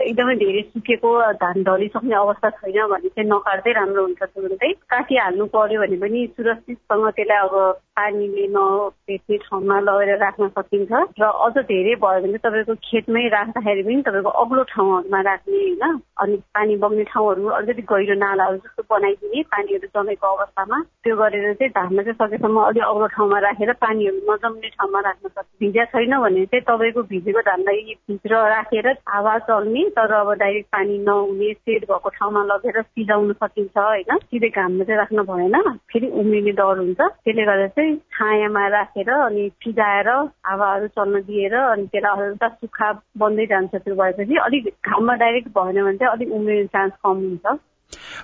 एकदमै 0.00 0.34
धेरै 0.36 0.62
सुकेको 0.62 1.10
धान 1.42 1.62
ढलिसक्ने 1.64 2.14
अवस्था 2.16 2.50
छैन 2.50 2.86
भने 2.92 3.08
चाहिँ 3.08 3.28
नकाट्दै 3.30 3.72
राम्रो 3.72 4.02
हुन्छ 4.02 4.22
तुरुन्तै 4.22 4.72
काटिहाल्नु 4.90 5.46
पर्यो 5.54 5.80
भने 5.80 5.96
पनि 6.02 6.26
सुरक्षितसँग 6.36 7.08
त्यसलाई 7.10 7.46
अब 7.46 7.54
पानीले 8.00 8.46
नभेट्ने 8.56 9.36
ठाउँमा 9.38 9.76
लगेर 9.80 10.16
राख्न 10.18 10.48
सकिन्छ। 10.48 10.92
र 11.20 11.24
अझ 11.46 11.56
धेरै 11.70 11.94
भयो 12.00 12.20
भने 12.24 12.38
तपाईँको 12.40 12.74
खेतमै 12.80 13.26
राख्दाखेरि 13.28 13.82
पनि 13.82 14.02
तपाईँको 14.08 14.30
अग्लो 14.42 14.62
ठाउँहरूमा 14.72 15.20
राख्ने 15.20 15.58
होइन। 15.60 16.00
अनि 16.20 16.36
पानी 16.56 16.76
बग्ने 16.84 17.04
ठाउँहरू 17.12 17.46
अलिकति 17.58 17.82
गहिरो 17.92 18.14
नालाहरू 18.24 18.56
जस्तो 18.64 18.82
बनाइदिने 18.88 19.42
पानीहरू 19.52 19.88
जमेको 19.94 20.26
अवस्थामा। 20.26 20.78
त्यो 21.04 21.16
गरेर 21.16 21.52
चाहिँ 21.60 21.72
धानमा 21.76 22.02
चाहिँ 22.02 22.18
सकेसम्म 22.22 22.56
अलिक 22.62 22.84
अग्लो 22.84 23.06
ठाउँमा 23.16 23.38
राखेर 23.46 23.72
पानीहरू 23.84 24.18
नजम्ने 24.32 24.68
ठाउँमा 24.78 25.00
राख्न 25.08 25.28
सक्छ 25.28 25.48
भिजा 25.60 25.84
छैन 25.92 26.16
भने 26.24 26.44
चाहिँ 26.46 26.64
तपाईँको 26.64 27.02
भिजेको 27.12 27.40
धानलाई 27.50 27.94
भित्र 28.08 28.32
राखेर 28.48 28.88
हावा 29.08 29.36
चल्ने 29.44 29.88
तर 29.96 30.12
अब 30.12 30.32
डाइरेक्ट 30.38 30.68
पानी 30.68 30.98
नहुने 30.98 31.52
सेड 31.52 31.84
भएको 31.84 32.08
ठाउँमा 32.08 32.42
लगेर 32.44 32.80
सिजाउन 32.82 33.32
सकिन्छ 33.32 33.76
होइन? 33.78 34.16
सिधै 34.18 34.48
घाममा 34.48 34.84
चाहिँ 34.84 34.98
राख्न 34.98 35.22
भएन। 35.30 35.56
फेरि 35.92 36.08
उम्रिने 36.20 36.52
डर 36.52 36.78
हुन्छ। 36.78 37.00
त्यसले 37.00 37.44
गर्दा 37.44 37.66
चाहिँ 37.66 37.96
छायामा 37.96 38.66
राखेर 38.68 39.10
अनि 39.10 39.48
फिजाएर 39.62 40.08
हावाहरू 40.46 40.86
चल्न 40.86 41.20
दिएर 41.22 41.54
अनि 41.54 41.86
त्यसलाई 41.86 42.26
हल्का 42.26 42.48
सुक्खा 42.48 42.92
बन्दै 43.18 43.46
जान्छ 43.46 43.74
त्यो 43.74 43.94
भएपछि 43.94 44.36
अलिक 44.44 44.74
घाममा 44.86 45.14
डाइरेक्ट 45.14 45.48
भएन 45.58 45.82
भने 45.84 45.96
चाहिँ 45.96 46.12
अलिक 46.12 46.32
उम्रिने 46.32 46.66
चान्स 46.66 46.92
कम 47.04 47.18
हुन्छ। 47.26 47.58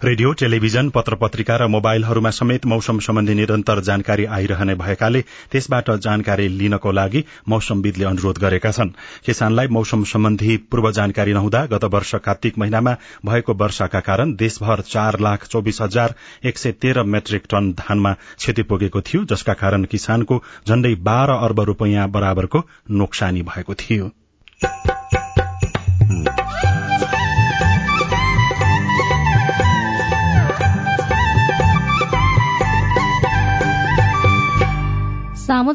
रेडियो 0.04 0.32
टेलिभिजन 0.32 0.88
पत्र 0.90 1.14
पत्रिका 1.16 1.56
र 1.56 1.66
मोबाइलहरूमा 1.68 2.30
समेत 2.30 2.66
मौसम 2.66 2.98
सम्बन्धी 2.98 3.34
निरन्तर 3.34 3.80
जानकारी 3.80 4.24
आइरहने 4.36 4.74
भएकाले 4.74 5.20
त्यसबाट 5.52 5.90
जानकारी 6.06 6.48
लिनको 6.58 6.92
लागि 6.92 7.24
मौसमविदले 7.48 8.04
अनुरोध 8.04 8.38
गरेका 8.38 8.70
छन्। 8.70 8.90
किसानलाई 9.26 9.66
मौसम 9.68 10.04
सम्बन्धी 10.04 10.56
पूर्व 10.70 10.90
जानकारी 10.92 11.32
नहुँदा 11.32 11.64
गत 11.66 11.84
वर्ष 11.94 12.14
कार्तिक 12.24 12.58
महिनामा 12.58 12.96
भएको 13.26 13.54
वर्षाका 13.54 14.00
कारण 14.00 14.34
देशभर 14.36 14.80
चार 14.88 15.20
लाख 15.20 15.46
चौविस 15.46 15.80
हजार 15.82 16.14
एक 16.44 16.58
सय 16.58 16.72
तेह्र 16.82 17.02
मेट्रिक 17.06 17.42
टन 17.50 17.72
धानमा 17.80 18.12
क्षति 18.12 18.62
पुगेको 18.64 19.00
थियो 19.02 19.24
जसका 19.24 19.54
कारण 19.64 19.84
किसानको 19.90 20.42
झण्डै 20.68 20.94
बाह्र 21.02 21.40
अर्ब 21.40 21.60
रूपियाँ 21.70 22.08
बराबरको 22.10 22.64
नोक्सानी 22.92 23.42
भएको 23.42 23.74
थियो। 23.74 24.10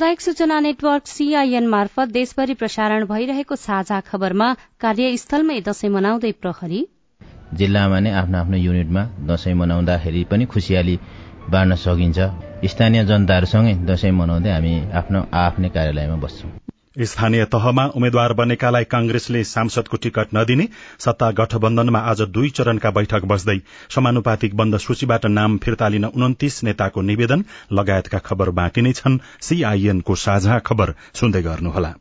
सामुदायिक 0.02 0.22
सूचना 0.22 0.60
नेटवर्क 0.60 1.08
सीआईएन 1.08 1.68
मार्फत 1.70 2.08
देशभरि 2.10 2.54
प्रसारण 2.58 3.06
भइरहेको 3.06 3.56
साझा 3.56 4.00
खबरमा 4.08 4.48
कार्यस्थलमै 4.82 5.58
दशैं 5.68 5.90
मनाउँदै 5.96 6.32
प्रहरी। 6.42 6.80
जिल्लामा 7.54 8.00
नै 8.02 8.12
आफ्नो 8.22 8.38
आफ्नो 8.40 8.58
युनिटमा 8.58 9.04
दशैं 9.30 9.54
मनाउँदाखेरि 9.62 10.24
पनि 10.32 10.46
खुसियाली 10.50 10.98
बाँड्न 11.54 11.76
सकिन्छ। 11.86 12.20
स्थानीय 12.74 13.06
जनताहरूसँगै 13.06 13.74
दशैं 13.86 14.18
मनाउँदै 14.18 14.52
हामी 14.58 14.74
आफ्नो 14.90 15.20
आफ्नै 15.46 15.70
कार्यालयमा 15.78 16.18
बस्छौं। 16.26 16.71
स्थानीय 16.98 17.44
तहमा 17.46 17.86
उम्मेद्वार 17.96 18.34
बनेकालाई 18.34 18.84
कांग्रेसले 18.84 19.44
सांसदको 19.44 19.98
टिकट 19.98 20.34
नदिने 20.36 20.68
सत्ता 21.00 21.30
गठबन्धनमा 21.32 22.00
आज 22.12 22.22
दुई 22.30 22.50
चरणका 22.50 22.92
बैठक 22.92 23.26
बस्दै 23.26 23.58
समानुपातिक 23.96 24.56
बन्द 24.56 24.78
सूचीबाट 24.78 25.26
नाम 25.32 25.58
फिर्ता 25.58 25.88
लिन 25.88 26.06
उन्तिस 26.06 26.64
नेताको 26.64 27.02
निवेदन 27.02 27.46
लगायतका 27.72 28.20
खबर 28.20 28.50
बाँकी 28.60 28.82
नै 28.82 28.92
छन्। 28.94 29.20
सीआईएनको 29.42 30.16
साझा 30.16 30.60
खबर 30.60 30.94
सुन्दै 31.14 31.42
गर्नुहोला। 31.42 31.94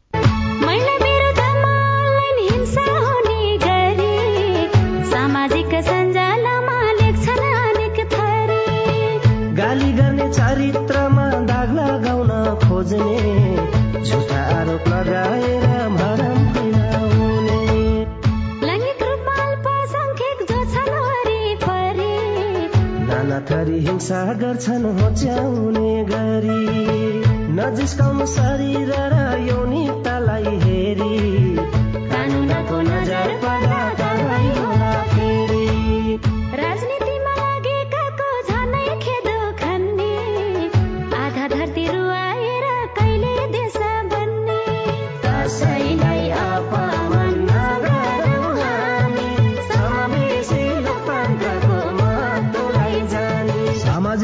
थरी 23.70 23.78
हिंसा 23.78 24.32
गर्छन् 24.32 24.84
होच्याउने 24.98 26.04
गरी। 26.04 26.62
नजिस्काउनु 27.54 28.26
शरीर 28.26 28.90
र 28.90 29.16
यौनिकतालाई 29.46 29.69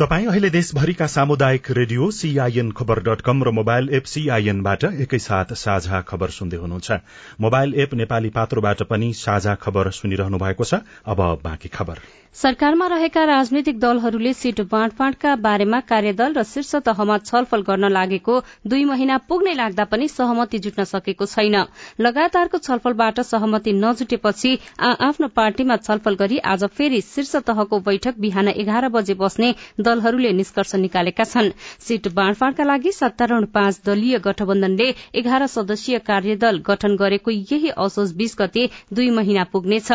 तपाई 0.00 0.24
अहिले 0.26 0.48
देशभरिका 0.50 1.06
सामुदायिक 1.06 1.70
radio 1.70 2.10
CIN 2.10 2.70
Khabar 2.72 3.00
dot 3.04 3.20
com 3.20 3.42
र 3.44 3.50
मोबाइल 3.52 3.88
एप 3.94 4.04
सीआईएनबाट 4.08 4.84
एकैसाथ 5.04 5.52
साझा 5.62 6.00
खबर 6.08 6.30
सुन्दै 6.36 6.56
हुनुहुन्छ। 6.56 6.96
मोबाइल 7.40 7.74
एप 7.76 7.92
नेपाली 7.94 8.30
पात्रोबाट 8.32 8.82
पनि 8.88 9.12
साझा 9.16 9.54
खबर 9.60 9.90
सुनिरहनु 9.92 10.38
भएको 10.38 10.64
छ। 10.64 10.80
अब 11.06 11.20
बाँकी 11.44 11.68
खबर। 11.68 12.00
सरकारमा 12.36 12.86
रहेका 12.86 13.24
राजनैतिक 13.24 13.78
दलहरूले 13.80 14.32
सीट 14.32 14.60
बाँडफाँडका 14.70 15.34
बारेमा 15.36 15.80
कार्यदल 15.82 16.32
र 16.32 16.42
शीर्ष 16.44 16.74
तहमा 16.88 17.18
छलफल 17.20 17.62
गर्न 17.62 17.90
लागेको 17.90 18.38
दुई 18.66 18.84
महिना 18.84 19.16
पुग्नै 19.28 19.54
लाग्दा 19.54 19.84
पनि 19.84 20.08
सहमति 20.08 20.58
जुट्न 20.60 20.84
सकेको 20.86 21.26
छैन। 21.26 21.56
लगातारको 22.00 22.58
छलफलबाट 22.60 23.20
सहमति 23.26 23.72
नजुटेपछि 23.74 24.56
आ 24.80 24.92
आफ्नो 25.08 25.28
पार्टीमा 25.36 25.76
छलफल 25.82 26.14
गरी 26.16 26.38
आज 26.46 26.64
फेरि 26.72 27.00
शीर्ष 27.04 27.36
तहको 27.44 27.80
बैठक 27.82 28.18
बिहान 28.18 28.48
एघार 28.56 28.88
बजे 28.88 29.14
बस्ने 29.16 29.54
दलहरूले 29.90 30.32
निष्कर्ष 30.40 30.74
निकालेका 30.76 31.24
छन्। 31.26 31.50
सीट 31.86 32.08
बाँडफाँडका 32.14 32.64
लागि 32.64 32.92
सत्तारूढ़ 32.92 33.44
पाँच 33.54 33.80
दलीय 33.86 34.18
गठबन्धनले 34.24 34.88
एघार 35.18 35.46
सदस्यीय 35.48 35.98
कार्यदल 36.06 36.62
गठन 36.66 36.96
गरेको 36.96 37.30
यही 37.30 37.70
असोज 37.78 38.12
बीस 38.16 38.36
गते 38.38 38.68
दुई 38.92 39.10
महिना 39.12 39.44
पुग्नेछ। 39.52 39.90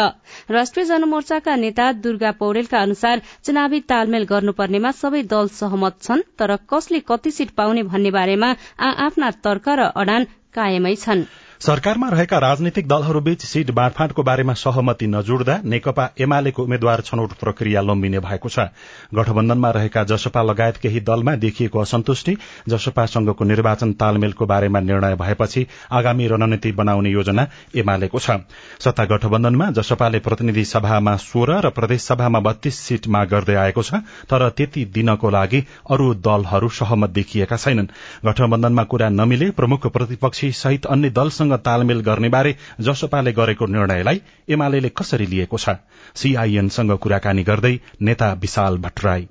राष्ट्रिय 0.52 0.86
जनमोर्चाका 0.86 1.56
नेता 1.56 1.92
दुर्गा 2.04 2.32
पौडेलका 2.40 2.80
अनुसार 2.80 3.22
चुनावी 3.46 3.80
तालमेल 3.90 4.24
गर्नुपर्नेमा 4.30 4.92
सबै 4.98 5.22
दल 5.32 5.48
सहमत 5.56 6.02
छन् 6.02 6.28
तर 6.40 6.56
कसले 6.70 7.00
कति 7.08 7.32
सीट 7.32 7.56
पाउने 7.58 7.84
भन्ने 7.86 8.12
बारेमा 8.12 8.50
आ 8.80 8.92
आफ्ना 9.08 9.32
तर्क 9.46 9.70
र 9.80 9.90
अडान 9.96 10.28
कायमै 10.56 10.96
छन्। 10.98 11.26
सरकारमा 11.66 12.08
रहेका 12.10 12.38
राजनीतिक 12.38 12.88
दलहरूबीच 12.88 13.44
सीट 13.44 13.70
बाँडफाँडको 13.72 14.24
बारेमा 14.24 14.54
सहमति 14.56 15.06
नजुड्दा 15.08 15.54
नेकपा 15.66 16.04
एमालेको 16.22 16.64
उम्मेद्वार 16.64 17.02
छनौट 17.02 17.32
प्रक्रिया 17.40 17.82
लम्बिने 17.82 18.20
भएको 18.22 18.50
छ। 18.50 18.66
गठबन्धनमा 19.10 19.70
रहेका 19.72 20.04
जसपा 20.04 20.42
लगायत 20.44 20.78
केही 20.78 21.00
दलमा 21.02 21.36
देखिएको 21.36 21.80
असन्तुष्टि 21.82 22.36
जसपासँगको 22.70 23.44
निर्वाचन 23.44 23.94
तालमेलको 23.94 24.46
बारेमा 24.46 24.80
निर्णय 24.82 25.16
भएपछि 25.16 25.66
आगामी 25.92 26.28
रणनीति 26.28 26.72
बनाउने 26.72 27.10
योजना 27.10 27.48
एमालेको 27.76 28.20
छ। 28.20 28.38
सत्ता 28.80 29.06
गठबन्धनमा 29.06 29.72
जसपाले 29.72 30.20
प्रतिनिधि 30.20 30.66
सभामा 30.66 31.16
सोह्र 31.26 31.58
र 31.66 31.70
प्रदेश 31.72 32.02
सभामा 32.04 32.40
बत्तीस 32.42 32.80
सीट 32.80 33.08
माग 33.08 33.30
गर्दै 33.30 33.56
आएको 33.56 33.84
छ 33.84 34.04
तर 34.30 34.50
त्यति 34.52 34.86
दिनको 34.94 35.30
लागि 35.32 35.64
अरू 35.90 36.14
दलहरू 36.22 36.70
सहमत 36.78 37.10
देखिएका 37.18 37.58
छैनन्। 37.58 37.92
गठबन्धनमा 38.26 38.84
कुरा 38.86 39.10
नमिले 39.12 39.50
प्रमुख 39.58 39.88
प्रतिपक्षी 39.90 40.52
सहित 40.54 40.86
अन्य 40.88 41.10
दलसँग 41.12 41.54
तालमेल 41.58 42.02
गर्नेबारे 42.02 42.56
जसपाले 42.82 43.32
गरेको 43.32 43.66
निर्णयलाई 43.66 44.22
एमाले 44.50 44.90
कसरी 44.90 45.26
लिएको 45.26 45.58
छ? 45.58 45.70
सीआईएनसँग 46.16 46.98
कुराकानी 46.98 47.44
गर्दै 47.44 47.80
नेता 48.02 48.34
विशाल 48.34 48.78
भट्टराई। 48.78 49.28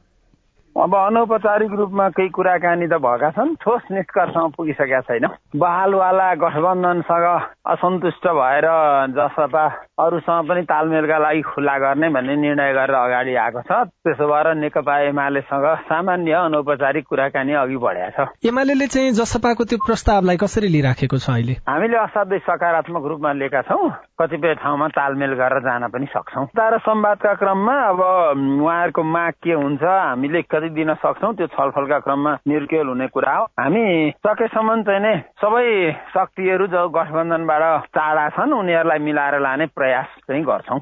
अब 0.74 0.94
अनौपचारिक 0.96 1.72
रूपमा 1.78 2.08
केही 2.18 2.28
कुराकानी 2.34 2.86
त 2.90 2.98
भएका 2.98 3.30
छन्। 3.30 3.54
ठोस 3.62 3.82
निष्कर्षमा 3.94 4.46
पुगिसकेका 4.58 5.00
छैन। 5.06 5.26
बहालवाला 5.54 6.28
गठबन्धनसँग 6.34 7.26
असन्तुष्ट 7.72 8.26
भएर 8.26 8.66
जसपा 9.14 9.64
अरूसँग 10.02 10.48
पनि 10.50 10.62
तालमेलका 10.66 11.18
लागि 11.18 11.42
खुल्ला 11.46 11.76
गर्ने 11.78 12.08
भन्ने 12.10 12.36
निर्णय 12.36 12.72
गरेर 12.74 12.96
अगाडि 12.98 13.34
आएको 13.38 13.60
छ। 13.62 13.70
त्यसो 14.02 14.26
भएर 14.26 14.46
नेकपा 14.58 14.94
एमालेसँग 15.14 15.66
सामान्य 15.86 16.32
अनौपचारिक 16.42 17.04
कुराकानी 17.06 17.52
अघि 17.54 17.76
बढाएको 17.78 18.24
छ। 18.24 18.46
एमाले 18.50 18.86
चाहिँ 18.90 19.12
जसपाको 19.14 19.64
त्यो 19.70 19.78
प्रस्तावलाई 19.78 20.36
कसरी 20.42 20.68
लिइराखेको 20.74 21.16
छ 21.22 21.30
अहिले? 21.30 21.54
हामीले 21.70 21.96
असाध्यै 22.02 22.38
सकारात्मक 22.50 23.04
रूपमा 23.14 23.32
लिएका 23.38 23.62
छौँ। 23.70 23.90
कतिपय 24.18 24.54
ठाउँमा 24.54 24.88
तालमेल 24.94 25.32
गरेर 25.34 25.60
जान 25.60 25.86
पनि 25.90 26.06
सक्छौँ। 26.06 26.46
तर 26.54 26.78
संवादका 26.78 27.34
क्रममा 27.34 27.74
अब 27.82 28.00
उहाँहरूको 28.62 29.02
माग 29.02 29.32
के 29.42 29.52
हुन्छ 29.52 29.82
हामीले 29.82 30.42
कति 30.42 30.68
दिन 30.70 30.94
सक्छौँ 30.94 31.34
त्यो 31.34 31.46
छलफलका 31.46 31.98
क्रममा 31.98 32.32
निर्केल 32.46 32.86
हुने 32.86 33.06
कुरा 33.08 33.34
हो। 33.36 33.44
हामी 33.60 33.84
सकेसम्म 34.26 34.82
चाहिँ 34.82 35.00
नै 35.00 35.14
सबै 35.42 35.66
शक्तिहरू 36.14 36.66
जो 36.66 36.88
गठबन्धनबाट 36.88 37.62
टाढा 37.90 38.28
छन् 38.38 38.52
उनीहरूलाई 38.54 38.98
मिलाएर 38.98 39.40
लाने 39.40 39.66
प्रयास 39.74 40.06
चाहिँ 40.28 40.44
गर्छौँ। 40.44 40.80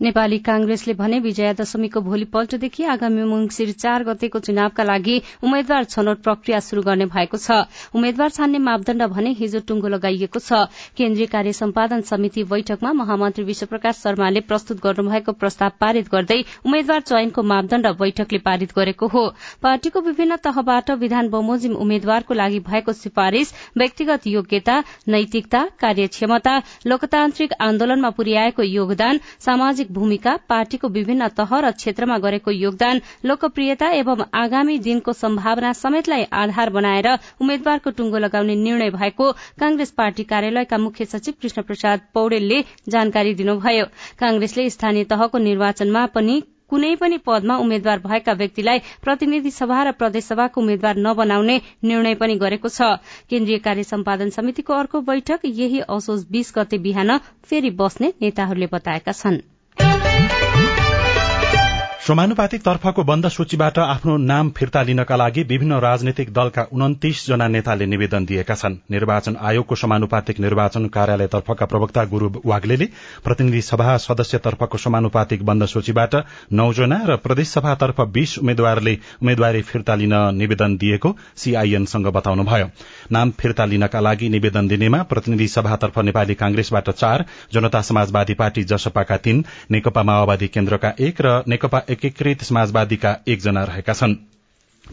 नेपाली 0.00 0.38
कांग्रेसले 0.38 0.92
भने 0.94 1.18
विजया 1.20 1.52
दशमीको 1.58 2.00
भोलिपल्टदेखि 2.00 2.84
आगामी 2.86 3.22
मंगिर 3.24 3.70
चार 3.74 4.02
गतेको 4.04 4.38
चुनावका 4.38 4.82
लागि 4.84 5.16
उम्मेद्वार 5.42 5.84
छनौट 5.84 6.18
प्रक्रिया 6.22 6.60
शुरू 6.60 6.82
गर्ने 6.82 7.06
भएको 7.06 7.36
छ। 7.36 7.66
उम्मेद्वार 7.94 8.30
छान्ने 8.30 8.58
मापदण्ड 8.60 9.02
भने 9.10 9.30
हिजो 9.38 9.60
टुंगो 9.68 9.88
लगाइएको 9.88 10.38
छ। 10.38 10.52
केन्द्रीय 10.96 11.26
कार्य 11.26 11.52
सम्पादन 11.52 12.00
समिति 12.06 12.44
बैठकमा 12.44 12.92
महामन्त्री 12.92 13.44
विश्वप्रकाश 13.44 13.96
शर्माले 13.98 14.40
प्रस्तुत 14.46 14.82
गर्नुभएको 14.84 15.32
प्रस्ताव 15.34 15.72
पारित 15.80 16.08
गर्दै 16.12 16.38
उम्मेद्वार 16.64 17.00
चयनको 17.02 17.42
मापदण्ड 17.44 17.86
बैठकले 17.98 18.38
पारित 18.46 18.76
गरेको 18.76 19.06
हो। 19.08 19.26
पार्टीको 19.62 20.00
विभिन्न 20.00 20.36
तहबाट 20.44 20.90
विधान 21.00 21.28
बमोजिम 21.28 21.74
उम्मेद्वारको 21.76 22.34
लागि 22.34 22.60
भएको 22.70 22.92
सिफारिश 22.94 23.52
व्यक्तिगत 23.76 24.26
योग्यता 24.28 24.78
नैतिकता 25.08 25.64
कार्यक्षमता 25.80 26.56
लोकतान्त्रिक 26.86 27.52
आन्दोलनमा 27.60 28.10
पुर्याएको 28.12 28.62
योगदान 28.62 29.20
सामाजिक 29.40 29.87
भूमिका 29.92 30.36
पार्टीको 30.48 30.88
विभिन्न 30.90 31.28
तह 31.36 31.54
र 31.60 31.70
क्षेत्रमा 31.72 32.18
गरेको 32.18 32.50
योगदान 32.52 33.00
लोकप्रियता 33.24 33.90
एवं 33.94 34.24
आगामी 34.34 34.78
दिनको 34.80 35.12
सम्भावना 35.14 35.72
समेतलाई 35.74 36.26
आधार 36.40 36.70
बनाएर 36.70 37.08
उम्मेद्वारको 37.40 37.90
टुंगो 37.92 38.18
लगाउने 38.18 38.54
निर्णय 38.58 38.90
भएको 38.90 39.32
कांग्रेस 39.60 39.90
पार्टी 39.98 40.24
कार्यालयका 40.26 40.78
मुख्य 40.78 41.04
सचिव 41.06 41.34
कृष्ण 41.40 41.62
प्रसाद 41.62 42.00
पौडेलले 42.14 42.62
जानकारी 42.88 43.34
दिनुभयो। 43.34 43.84
कांग्रेसले 44.20 44.68
स्थानीय 44.70 45.04
तहको 45.10 45.38
निर्वाचनमा 45.40 46.06
पनि 46.14 46.40
कुनै 46.70 46.94
पनि 47.00 47.16
पदमा 47.26 47.56
उम्मेद्वार 47.58 47.98
भएका 47.98 48.32
व्यक्तिलाई 48.40 48.78
प्रतिनिधि 49.04 49.50
सभा 49.50 49.82
र 49.82 49.92
प्रदेशसभाको 50.00 50.60
उम्मेद्वार 50.60 50.96
नबनाउने 50.98 51.56
निर्णय 51.84 52.14
पनि 52.14 52.36
गरेको 52.36 52.68
छ। 52.68 52.92
केन्द्रीय 53.30 53.58
कार्य 53.66 53.88
सम्पादन 53.88 54.36
समितिको 54.36 54.74
अर्को 54.74 55.00
बैठक 55.08 55.52
यही 55.56 55.80
असोज 55.90 56.26
बीस 56.30 56.52
गते 56.56 56.78
बिहान 56.84 57.18
फेरि 57.44 57.70
बस्ने 57.78 58.12
नेताहरूले 58.20 58.68
बताएका 58.72 59.12
छनृ। 59.14 59.57
समानुपातिक 62.08 62.62
तर्फको 62.64 63.02
बन्द 63.04 63.28
सूचीबाट 63.28 63.78
आफ्नो 63.78 64.16
नाम 64.18 64.50
फिर्ता 64.56 64.82
लिनका 64.82 65.16
लागि 65.16 65.42
विभिन्न 65.44 65.78
राजनैतिक 65.80 66.32
दलका 66.32 66.62
उन्तिस 66.74 67.24
जना 67.26 67.48
नेताले 67.48 67.86
निवेदन 67.86 68.24
दिएका 68.24 68.54
छन्। 68.54 68.76
निर्वाचन 68.90 69.36
आयोगको 69.48 69.74
समानुपातिक 69.76 70.40
निर्वाचन 70.40 70.86
कार्यालयतर्फका 70.88 71.66
प्रवक्ता 71.66 72.04
गुरू 72.12 72.30
वाग्लेले 72.46 72.86
प्रतिनिधि 73.24 73.60
सभा 73.62 73.96
सदस्यतर्फको 73.98 74.78
समानुपातिक 74.78 75.44
बन्द 75.44 75.66
सूचीबाट 75.66 76.14
नौजना 76.52 76.98
र 77.04 77.16
प्रदेशसभातर्फ 77.18 78.00
बीस 78.16 78.38
उम्मेद्वारले 78.38 78.94
उम्मेद्वारी 79.20 79.62
फिर्ता 79.64 79.94
लिन 79.94 80.16
निवेदन 80.38 80.76
दिएको 80.76 81.14
सीआईएनसँग 81.36 82.06
बताउनुभयो। 82.16 82.70
नाम 83.12 83.30
फिर्ता 83.38 83.64
लिनका 83.66 84.00
लागि 84.00 84.28
निवेदन 84.28 84.68
दिनेमा 84.68 85.02
प्रतिनिधि 85.12 85.48
सभातर्फ 85.48 85.98
नेपाली 86.08 86.34
कांग्रेसबाट 86.36 86.90
चार 86.94 87.26
जनता 87.52 87.80
समाजवादी 87.82 88.40
पार्टी 88.40 88.64
जसपाका 88.72 89.16
तीन 89.28 89.44
नेकपा 89.70 90.02
माओवादी 90.04 90.48
केन्द्रका 90.48 90.94
एक 91.02 91.22
र 91.22 91.36
नेकपा 91.48 91.84
एकीकृत 91.98 92.42
समाजवादीका 92.44 93.16
एकजना 93.28 93.62
रहेका 93.64 93.92
छन्। 93.92 94.14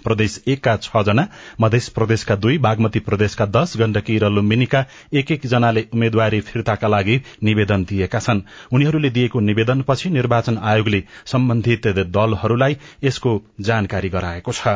प्रदेश 0.04 0.34
एकका 0.48 0.76
छ 0.78 1.02
जना 1.06 1.28
मध्य 1.62 1.80
प्रदेशका 1.96 2.36
दुई 2.36 2.58
बागमती 2.58 3.00
प्रदेशका 3.00 3.46
दश 3.48 3.76
गण्डकी 3.78 4.18
र 4.18 4.30
लुम्बिनीका 4.30 4.84
एक 5.13 5.32
एक 5.32 5.46
जनाले 5.48 5.86
उम्मेद्वारी 5.94 6.39
फिर्ताका 6.41 6.88
लागि 6.88 7.15
निवेदन 7.44 7.84
दिएका 7.86 8.20
छन्। 8.20 8.41
उनीहरूले 8.74 9.10
दिएको 9.10 9.39
निवेदनपछि 9.41 10.10
निर्वाचन 10.10 10.58
आयोगले 10.63 11.04
सम्बन्धित 11.26 11.88
दलहरूलाई 11.88 12.78
यसको 13.04 13.32
जानकारी 13.62 14.10
गराएको 14.10 14.52
छ। 14.52 14.68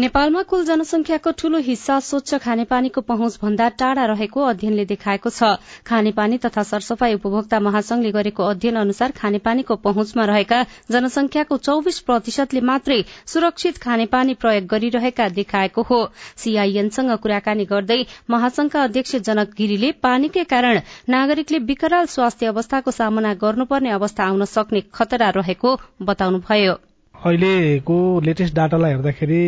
नेपालमा 0.00 0.42
कुल 0.50 0.64
जनसंख्याको 0.64 1.30
ठूलो 1.40 1.58
हिस्सा 1.64 1.98
स्वच्छ 2.00 2.38
खानेपानीको 2.42 3.00
पहुँच 3.08 3.34
भन्दा 3.42 3.66
टाढा 3.80 4.04
रहेको 4.10 4.42
अध्ययनले 4.42 4.84
देखाएको 4.92 5.30
छ। 5.30 5.50
खानेपानी 5.86 6.38
तथा 6.44 6.62
सरसफाई 6.62 7.14
उपभोक्ता 7.14 7.60
महासंघले 7.60 8.12
गरेको 8.12 8.46
अध्ययन 8.46 8.76
अनुसार 8.84 9.12
खानेपानीको 9.18 9.76
पहुँचमा 9.84 10.24
रहेका 10.32 10.62
जनसंख्याको 10.90 11.56
चौविस 11.60 12.00
प्रतिशतले 12.08 12.60
मात्रै 12.70 12.98
सुरक्षित 13.26 13.82
खानेपानी 13.84 14.34
प्रयोग 14.40 14.72
गरिरहेका 14.72 15.28
देखाएको 15.36 15.82
हो। 15.84 16.02
सीआईएनसँग 16.38 17.16
कुराकानी 17.20 17.64
गर्दै 17.68 18.02
महासंघका 18.30 18.82
अध्यक्ष 18.82 19.16
जनक 19.22 19.56
गिरीले 19.56 19.92
पानीकै 20.02 20.44
कारण 20.50 20.80
नागरिकले 21.10 21.66
विकराल 21.68 22.14
स्वास्थ्य 22.16 22.54
अवस्थाको 22.56 23.00
सामना 23.00 23.34
गर्नुपर्ने 23.42 23.90
अवस्था 23.92 24.24
आउन 24.26 24.44
सक्ने 24.54 24.88
खतरा 24.94 25.30
रहेको 25.36 25.80
बताउनुभयो। 26.02 26.84
अहिलेको 27.20 27.96
लेटेस्ट 28.24 28.54
डाटालाई 28.54 28.90
हेर्दाखेरि 28.90 29.40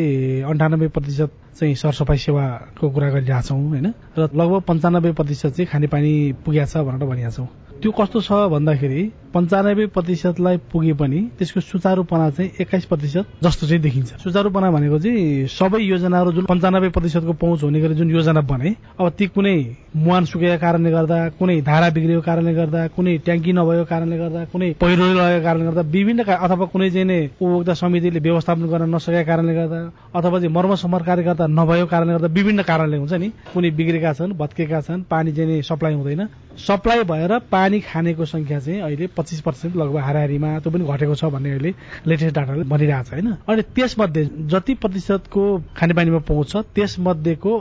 अन्ठानब्बे 0.45 0.89
प्रतिशत 0.89 1.31
चाहिँ 1.57 1.75
सरसफाई 1.75 2.19
सेवाको 2.19 2.91
कुरा 2.91 3.09
गरिरहेको 3.11 3.49
छौँ 3.49 3.61
होइन? 3.65 3.87
र 4.13 4.29
लगभग 4.31 4.61
पन्चानब्बे 4.69 5.13
प्रतिशत 5.17 5.57
चाहिँ 5.57 5.69
खानेपानी 5.73 6.13
पुगेको 6.45 6.69
छ 6.69 6.85
भनेर 6.85 7.09
भनिरहेको 7.09 7.33
छौँ 7.33 7.49
त्यो 7.81 7.91
कस्तो 7.97 8.21
छ 8.21 8.31
भन्दाखेरि 8.53 9.01
पन्चानब्बे 9.35 9.87
प्रतिशतलाई 9.97 10.57
पुगे 10.73 10.93
पनि 10.93 11.21
त्यसको 11.39 11.61
सुचारूपना 11.61 12.29
चाहिँ 12.31 12.51
एक्काइस 12.61 12.85
प्रतिशत 12.85 13.25
जस्तो 13.45 13.67
चाहिँ 13.67 13.83
देखिन्छ। 13.83 14.11
सुचारूपना 14.23 14.71
भनेको 14.71 14.99
चाहिँ 14.99 15.47
सबै 15.49 15.81
योजनाहरू 15.83 16.33
जुन 16.33 16.45
पन्चानब्बे 16.45 16.89
प्रतिशतको 16.97 17.33
पहुँच 17.33 17.63
हुने 17.63 17.81
गरी 17.81 17.95
जुन 17.95 18.11
योजना 18.11 18.41
बने 18.45 18.75
अब 19.01 19.09
ती 19.19 19.27
कुनै 19.33 19.57
मुहान 19.97 20.25
सुकेको 20.25 20.59
कारणले 20.61 20.91
गर्दा 20.91 21.19
कुनै 21.39 21.61
धारा 21.63 21.89
बिग्रेको 21.97 22.23
कारणले 22.29 22.53
गर्दा 22.55 22.81
कुनै 22.97 23.17
ट्याङ्की 23.25 23.53
नभएको 23.53 23.85
कारणले 23.93 24.17
गर्दा 24.19 24.45
कुनै 24.53 24.71
पहिरो 24.81 25.05
लगेको 25.17 25.43
कारणले 25.45 25.65
गर्दा 25.65 25.83
विभिन्न 25.97 26.21
अथवा 26.23 26.67
कुनै 26.73 26.91
चाहिँ 26.91 27.07
नै 27.07 27.19
उपभोक्ता 27.41 27.75
समितिले 27.83 28.21
व्यवस्थापन 28.21 28.65
गर्न 28.73 28.95
नसकेका 28.95 29.23
कारणले 29.31 29.55
गर्दा 29.55 29.79
अथवा 30.17 30.37
चाहिँ 30.39 30.53
मर्मसम्मर 30.53 31.03
कार्यकर्ता 31.09 31.47
नभएको 31.49 31.87
कारणले 31.93 32.13
गर्दा 32.13 32.29
विभिन्न 32.37 32.63
कारणले 32.63 32.97
हुन्छ 32.97 33.13
नि। 33.13 33.29
कुनै 33.55 33.71
बिग्रेका 33.79 34.13
छन् 34.13 34.33
भत्केका 34.41 34.81
छन् 34.81 35.03
पानी 35.11 35.33
चाहिँ 35.33 35.63
सप्लाई 35.63 35.95
हुँदैन। 35.95 36.29
सप्लाई 36.53 37.03
भएर 37.09 37.33
पानी 37.53 37.81
खानेको 37.81 38.25
संख्या 38.25 38.59
चाहिँ 38.61 38.81
अहिले 38.81 39.07
पच्चिस 39.23 39.41
पर्सेन्ट 39.41 39.77
लगभग 39.77 40.03
हाराहारीमा 40.03 40.59
त्यो 40.59 40.73
पनि 40.73 40.85
घटेको 40.85 41.15
छ 41.15 41.31
भन्ने 41.35 41.51
अहिले 41.51 41.75
लेटेस्ट 42.07 42.35
डाटाले 42.35 42.65
भनिरहेको 42.67 43.05
छ 43.09 43.13
होइन? 43.13 43.29
अनि 43.49 43.63
त्यसमध्ये 43.75 44.25
जति 44.51 44.75
प्रतिशतको 44.83 45.43
खानेपानीमा 45.77 46.19
पहुँच 46.29 46.51
छ 46.51 46.67
त्यसमध्येको 46.75 47.53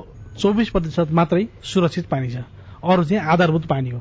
चौबिस 0.41 0.69
प्रतिशत 0.69 1.11
मात्रै 1.11 1.45
सुरक्षित 1.63 2.05
पानी 2.09 2.29
छ। 2.31 2.43
अरू 2.83 3.03
चाहिँ 3.03 3.23
आधारभूत 3.33 3.65
पानी 3.67 3.89
हो। 3.89 3.99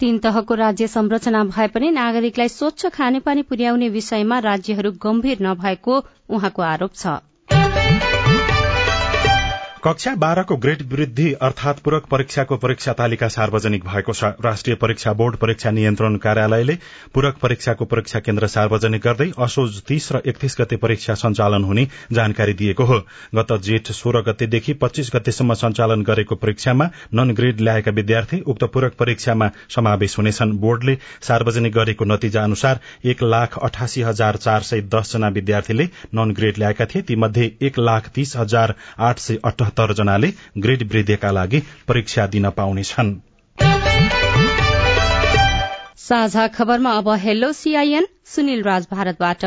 तीन 0.00 0.18
तहको 0.18 0.54
राज्य 0.54 0.86
संरचना 0.88 1.44
भए 1.44 1.66
पनि 1.68 1.90
नागरिकलाई 1.90 2.48
स्वच्छ 2.48 2.86
खानेपानी 2.88 3.42
पुर्याउने 3.42 3.88
विषयमा 3.88 4.38
राज्यहरू 4.38 4.92
गम्भीर 5.02 5.42
नभएको 5.42 5.98
उहाँको 6.30 6.62
आरोप 6.62 6.94
छ। 6.94 7.06
कक्षा 9.84 10.14
बाह्रको 10.14 10.56
ग्रेड 10.56 10.82
वृद्धि 10.88 11.32
अर्थात 11.42 11.78
पूरक 11.80 12.06
परीक्षाको 12.06 12.56
परीक्षा 12.56 12.92
तालिका 12.92 13.28
सार्वजनिक 13.28 13.84
भएको 13.84 14.12
छ। 14.12 14.24
राष्ट्रिय 14.44 14.76
परीक्षा 14.76 15.12
बोर्ड 15.12 15.36
परीक्षा 15.36 15.70
नियन्त्रण 15.70 16.16
कार्यालयले 16.16 16.74
पूरक 17.14 17.38
परीक्षाको 17.42 17.84
परीक्षा 17.84 18.20
केन्द्र 18.20 18.46
सार्वजनिक 18.46 19.02
गर्दै 19.02 19.28
असोज 19.38 19.80
तीस 19.88 20.08
र 20.12 20.20
एकतीस 20.26 20.56
गते 20.60 20.76
परीक्षा 20.76 21.14
सञ्चालन 21.14 21.64
हुने 21.64 21.86
जानकारी 22.12 22.54
दिएको 22.54 22.84
हो। 22.84 22.98
गत 23.34 23.52
जेठ 23.62 23.90
सोह्र 23.92 24.20
गतेदेखि 24.22 24.72
पच्चीस 24.82 25.10
गतेसम्म 25.14 25.54
सञ्चालन 25.54 26.02
गरेको 26.02 26.34
परीक्षामा 26.36 26.88
नन 27.14 27.32
ग्रेड 27.32 27.60
ल्याएका 27.60 27.90
विद्यार्थी 27.92 28.40
उक्त 28.46 28.64
पूरक 28.74 29.00
परीक्षामा 29.00 29.50
समावेश 29.70 30.18
हुनेछन्। 30.18 30.52
बोर्डले 30.60 30.96
सार्वजनिक 31.22 31.74
गरेको 31.74 32.04
नतिजा 32.04 32.42
अनुसार 32.42 32.80
एक 33.06 33.22
लाख 33.24 33.58
अठासी 33.62 34.02
हजार 34.02 34.36
चार 34.38 34.60
सय 34.64 34.80
दस 34.90 35.12
जना 35.12 35.28
विद्यार्थीले 35.30 35.88
नन 36.14 36.36
ग्रेड 36.36 36.58
ल्याएका 36.58 36.86
थिए। 36.86 37.02
तीमध्ये 37.08 37.50
एक 37.62 37.78
लाख 37.80 38.12
तीस 38.14 38.36
हजार 38.36 38.74
आठ 39.00 39.18
सय 39.20 39.38
अठहत्तर 39.70 39.92
जनाले 39.94 40.28
ग्रेड 40.58 40.82
वृद्धिका 40.92 41.30
लागि 41.30 41.58
परीक्षा 41.88 42.26
दिन 42.26 42.50
पाउनेछन्। 42.50 43.10
साझा 46.00 46.46
खबरमा 46.48 46.90
अब 46.92 47.08
हेलो 47.18 47.52
सीआईएन 47.52 48.06
सुनिल 48.26 48.62
राज 48.62 48.86
भारतबाट। 48.90 49.44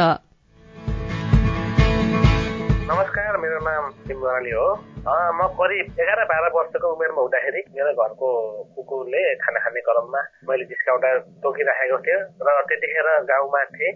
नमस्कार 2.87 3.37
मेरो 3.37 3.59
नाम 3.59 3.91
बराली 4.21 4.51
हो। 4.51 4.67
म 5.03 5.47
करिब 5.59 5.99
एघार 5.99 6.19
बाह्र 6.31 6.49
वर्षको 6.55 6.87
उमेरमा 6.95 7.21
हुँदाखेरि 7.21 7.61
मेरो 7.75 7.91
घरको 7.91 8.27
कुकुरले 8.75 9.23
खाना 9.43 9.59
खाने 9.59 9.81
क्रममा 9.87 10.21
मैले 10.47 10.65
जिस्काउँदा 10.71 11.09
तोकिराखेको 11.43 11.97
थियो 12.07 12.19
र 12.39 12.55
त्यतिखेर 12.71 13.09
गाउँमा 13.27 13.63
थिएँ। 13.75 13.91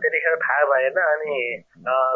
त्यतिखेर 0.00 0.36
थाहा 0.40 0.64
भएन 0.72 0.96
अनि 1.12 1.36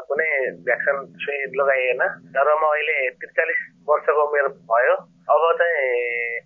कुनै 0.08 0.30
भ्याक्सिन 0.64 0.96
सुई 1.20 1.38
लगाइएन। 1.52 2.02
तर 2.32 2.48
म 2.56 2.64
अहिले 2.72 2.98
त्रिचालिस 3.20 3.60
वर्षको 3.84 4.22
उमेर 4.24 4.48
भयो। 4.72 4.96
अब 5.30 5.42
चाहिँ 5.58 5.90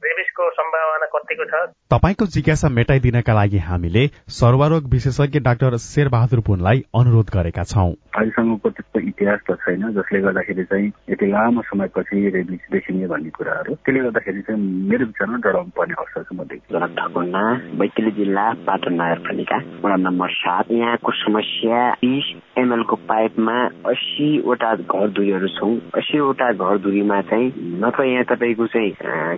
रेबिसको 0.05 0.51
सम्भावना 0.51 1.07
कतिको 1.15 1.45
छ? 1.47 1.55
तपाईँको 1.95 2.27
जिज्ञासा 2.35 2.69
मेटाइदिनका 2.69 3.33
लागि 3.33 3.59
हामीले 3.69 4.07
सर्वरोग 4.39 4.91
विशेषज्ञ 4.93 5.41
डाक्टर 5.41 5.77
शेरबहादुर 5.81 6.41
पुनलाई 6.49 6.85
अनुरोध 6.93 7.31
गरेका 7.37 7.65
छौं। 7.65 7.91
अहिलेसम्मको 8.19 8.71
त्यस्तो 8.71 9.01
इतिहास 9.09 9.41
त 9.49 9.57
छैन 9.65 9.89
जसले 9.97 10.21
गर्दाखेरि 10.21 10.65
चाहिँ 10.65 10.93
यति 11.11 11.27
लामो 11.33 11.63
समयपछि 11.85 12.29
रेबिस 12.35 12.61
देखिने 12.73 13.07
भन्ने 13.07 13.31
कुराहरू। 13.37 13.75
त्यसले 13.85 14.01
गर्दाखेरि 14.01 14.41
चाहिँ 14.49 14.61
मेरो 14.89 15.05
विचारमा 15.07 15.37
डराउनु 15.45 15.71
पर्ने 15.77 15.95
अवस्था 15.95 16.21
चाहिँ 16.23 16.39
म 16.41 16.45
देख्छु। 16.49 16.73
जनक 16.73 16.91
ठकुन्ना 16.99 17.43
बैतडी 17.79 18.11
जिल्ला 18.19 18.47
पाटन 18.65 18.93
नगरपालिका 18.95 19.59
वडा 19.85 19.97
नम्बर 20.01 20.29
सात 20.41 20.67
यहाँको 20.73 21.11
समस्या 21.13 21.81
तिस 22.01 22.27
एमएलको 22.59 22.97
पाइपमा 23.05 23.57
अस्सीवटा 23.93 24.71
घरधुरीहरू 24.75 25.49
छौँ। 25.59 25.75
अस्सीवटा 26.01 26.53
घरधुरीमा 26.53 27.21
चाहिँ 27.29 27.49
न 27.53 27.91
त 27.93 28.01
यहाँ 28.01 28.25
तपाईँको 28.33 28.67
चाहिँ 28.73 28.91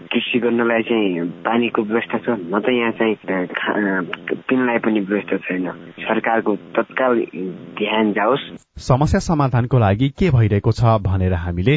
कृषि 0.07 0.39
गर्नलाई 0.39 0.83
चाहिँ 0.87 1.29
पानीको 1.43 1.83
व्यवस्था 1.83 2.19
छ 2.23 2.39
न 2.39 2.61
त 2.63 2.69
यहाँ 2.71 2.93
चाहिँ 2.99 3.15
पिउनलाई 4.47 4.79
पनि 4.87 5.01
व्यवस्था 5.01 5.37
छैन। 5.47 5.67
सरकारको 6.07 6.57
तत्काल 6.77 7.15
ध्यान 7.81 8.13
जाओस्। 8.13 8.45
समस्या 8.87 9.21
समाधानको 9.21 9.79
लागि 9.79 10.09
के 10.19 10.31
भइरहेको 10.31 10.73
छ 10.73 11.01
भनेर 11.03 11.33
हामीले 11.35 11.77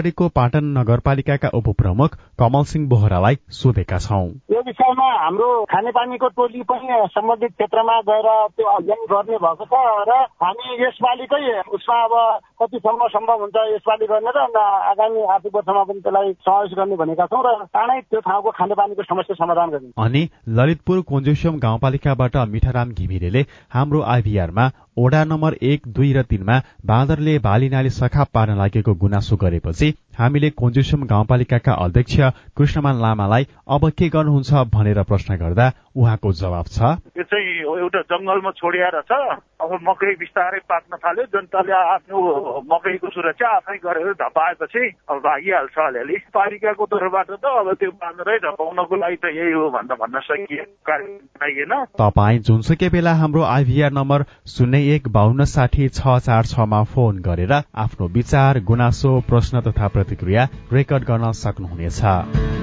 बैतडीको 0.00 0.28
पाटन 0.32 0.64
नगरपालिकाका 0.76 1.48
उपप्रमुख 1.54 2.14
कमल 2.40 2.64
सिंह 2.64 2.88
बोहरालाई 2.88 3.36
सोधेका 3.52 3.98
छौं। 4.00 4.28
यो 4.52 4.60
विषयमा 4.64 5.08
हाम्रो 5.14 5.48
खानेपानीको 5.68 6.28
टोली 6.36 6.62
पनि 6.64 6.88
सम्बन्धित 7.12 7.52
क्षेत्रमा 7.52 7.96
गएर 8.08 8.28
त्यो 8.56 8.66
अध्ययन 8.70 9.04
गर्ने 9.12 9.36
भएको 9.44 9.64
छ 9.64 9.82
र 10.08 10.16
हामी 10.40 10.68
यसपालिकै 10.84 11.42
उसमा 11.76 11.98
अब 12.04 12.14
कतिसम्म 12.62 13.08
सम्भव 13.14 13.40
हुन्छ 13.40 13.56
यसपालि 13.74 14.06
गर्ने 14.12 14.32
र 14.36 14.64
आगामी 14.90 15.20
आर्थिक 15.36 15.54
वर्षमा 15.56 15.82
पनि 15.84 16.00
त्यसलाई 16.00 16.32
समावेश 16.48 16.72
गर्ने 16.80 16.96
भनेका 16.96 17.26
छौँ 17.28 17.42
र 17.44 17.52
चाँडै 17.68 18.00
त्यो 18.00 18.20
ठाउँको 18.20 18.50
खानेपानीको 18.56 19.02
समस्या 19.04 19.36
समाधान 19.36 19.70
गर्ने। 19.70 19.92
अनि 20.00 20.22
ललितपुर 20.56 21.00
कोन्जुस्यम 21.12 21.58
गाउँपालिकाबाट 21.60 22.36
मिठाराम 22.56 22.96
घिमिरेले 22.96 23.44
हाम्रो 23.70 24.00
आइभीआरमा 24.16 24.66
ओडा 25.00 25.20
नम्बर 25.24 25.54
एक 25.66 25.86
दुई 25.98 26.08
र 26.12 26.22
तीनमा 26.30 26.56
बाँदरले 26.86 27.38
बाली 27.44 27.68
नाली 27.70 27.90
सखाप 27.94 28.32
पार्न 28.34 28.56
लागेको 28.58 28.94
गुनासो 29.04 29.36
गरेपछि 29.42 29.92
हामीले 30.14 30.50
कोन्जुस्यम 30.50 31.02
गाउँपालिकाका 31.06 31.72
अध्यक्ष 31.84 32.16
कृष्णमान 32.56 33.00
लामालाई 33.00 33.46
अब 33.68 33.90
के 33.98 34.08
गर्नुहुन्छ 34.08 34.66
भनेर 34.74 35.02
प्रश्न 35.02 35.36
गर्दा 35.36 35.66
उहाँको 35.96 36.32
जवाब 36.32 36.66
छ। 36.66 36.80
यो 37.18 37.22
चाहिँ 37.22 37.54
एउटा 37.80 38.00
जङ्गलमा 38.10 38.50
छोडिएर 38.50 39.00
छ। 39.02 39.12
अब 39.60 39.70
मकै 39.82 40.14
बिस्तारै 40.20 40.58
पाक्न 40.66 40.96
थाल्यो। 40.96 41.24
जनताले 41.34 41.72
आफ्नो 41.72 42.18
मकैको 42.64 43.08
सुरक्षा 43.10 43.48
आफै 43.56 43.76
गरेर 43.84 44.12
धपाएपछि 44.16 44.82
अब 45.10 45.16
भागिहाल्छ 45.20 45.76
अलिअलि। 45.78 46.16
पालिकाको 46.34 46.86
तर्फबाट 46.86 47.30
त 47.30 47.44
अब 47.44 47.72
त्यो 47.80 47.90
बाँदरै 47.90 48.38
धपाउनको 48.46 48.96
लागि 48.96 49.16
त 49.16 49.24
यही 49.30 49.52
हो 49.52 49.68
भन्दा 49.70 49.94
भन्न 49.94 50.20
सकिए 50.20 50.64
कार्यक्रम 50.86 51.84
तपाईँ 51.98 52.38
जुनसुकै 52.46 52.88
बेला 52.88 53.12
हाम्रो 53.14 53.42
आइभीआर 53.42 53.92
नम्बर 53.92 54.24
शून्य 54.48 54.94
एक 54.94 55.08
बाहन्न 55.08 55.44
साठी 55.44 55.88
छ 55.90 56.18
चार 56.20 56.44
छमा 56.46 56.82
फोन 56.92 57.18
गरेर 57.20 57.52
आफ्नो 57.52 58.06
विचार 58.16 58.60
गुनासो 58.64 59.12
प्रश्न 59.28 59.60
तथा 59.60 59.88
प्रतिक्रिया 60.00 60.48
रेकर्ड 60.72 61.04
गर्न 61.04 61.32
सक्नुहुनेछ। 61.44 62.59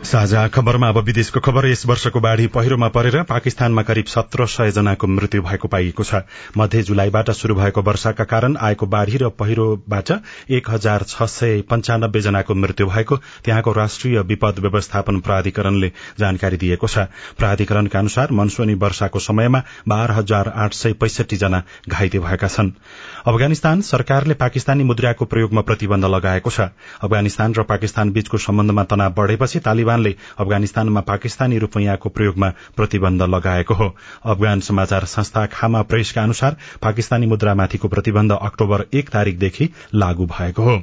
साझा 0.00 0.46
खबरमा 0.48 0.88
अब 0.88 0.98
विदेशको 0.98 1.40
खबर। 1.40 1.66
यस 1.66 1.84
वर्षको 1.86 2.20
बाढ़ी 2.20 2.46
पहिरोमा 2.46 2.88
परेर 2.88 3.22
पाकिस्तानमा 3.22 3.82
करिब 3.82 4.04
सत्र 4.04 4.46
सय 4.46 4.70
जनाको 4.70 5.06
मृत्यु 5.06 5.42
भएको 5.42 5.68
पाइएको 5.68 6.04
छ। 6.04 6.22
मध्य 6.56 6.82
जुलाईबाट 6.82 7.30
शुरू 7.30 7.54
भएको 7.54 7.82
वर्षाका 7.82 8.24
कारण 8.24 8.56
आएको 8.60 8.86
बाढ़ी 8.86 9.16
र 9.16 9.28
पहिरोबाट 9.38 10.10
एक 10.50 10.70
हजार 10.70 11.02
छ 11.02 11.22
सय 11.28 11.60
पञ्चानब्बे 11.70 12.20
जनाको 12.20 12.54
मृत्यु 12.54 12.86
भएको 12.86 13.16
त्यहाँको 13.44 13.72
राष्ट्रिय 13.72 14.20
विपद 14.22 14.58
व्यवस्थापन 14.58 15.20
प्राधिकरणले 15.20 15.92
जानकारी 16.18 16.56
दिएको 16.56 16.86
छ। 16.86 17.06
प्राधिकरणका 17.38 17.98
अनुसार 17.98 18.32
मनसुनी 18.32 18.74
वर्षाको 18.76 19.18
समयमा 19.20 19.62
बाह्र 19.88 20.12
हजार 20.12 20.52
आठ 20.56 20.74
सय 20.74 20.92
पैंसठी 20.96 21.36
जना 21.36 21.62
घाइते 21.88 22.18
भएका 22.18 22.48
छन्। 22.48 22.72
अफगानिस्तान 23.26 23.80
सरकारले 23.82 24.34
पाकिस्तानी 24.34 24.84
मुद्राको 24.84 25.24
प्रयोगमा 25.26 25.60
प्रतिबन्ध 25.60 26.04
लगाएको 26.06 26.50
छ। 26.50 26.72
अफगानिस्तान 27.04 27.54
र 27.54 27.62
पाकिस्तान 27.68 28.10
बीचको 28.10 28.38
सम्बन्धमा 28.40 28.84
तनाव 28.84 29.14
बढ़ेपछि 29.14 29.58
तालिबानले 29.90 30.14
अफगानिस्तानमा 30.38 31.00
पाकिस्तानी 31.02 31.58
रूपैयाँको 31.58 32.08
प्रयोगमा 32.08 32.48
प्रतिबन्ध 32.76 33.22
लगाएको 33.24 33.74
हो। 33.74 33.88
अफगान 34.24 34.60
समाचार 34.60 35.04
संस्था 35.04 35.46
खामा 35.46 35.82
प्रेसका 35.82 36.22
अनुसार 36.22 36.56
पाकिस्तानी 36.82 37.26
मुद्रामाथिको 37.26 37.88
प्रतिबन्ध 37.88 38.32
अक्टोबर 38.32 38.84
एक 38.94 39.08
तारीकदेखि 39.10 39.70
लागू 39.94 40.26
भएको 40.26 40.62
हो। 40.62 40.76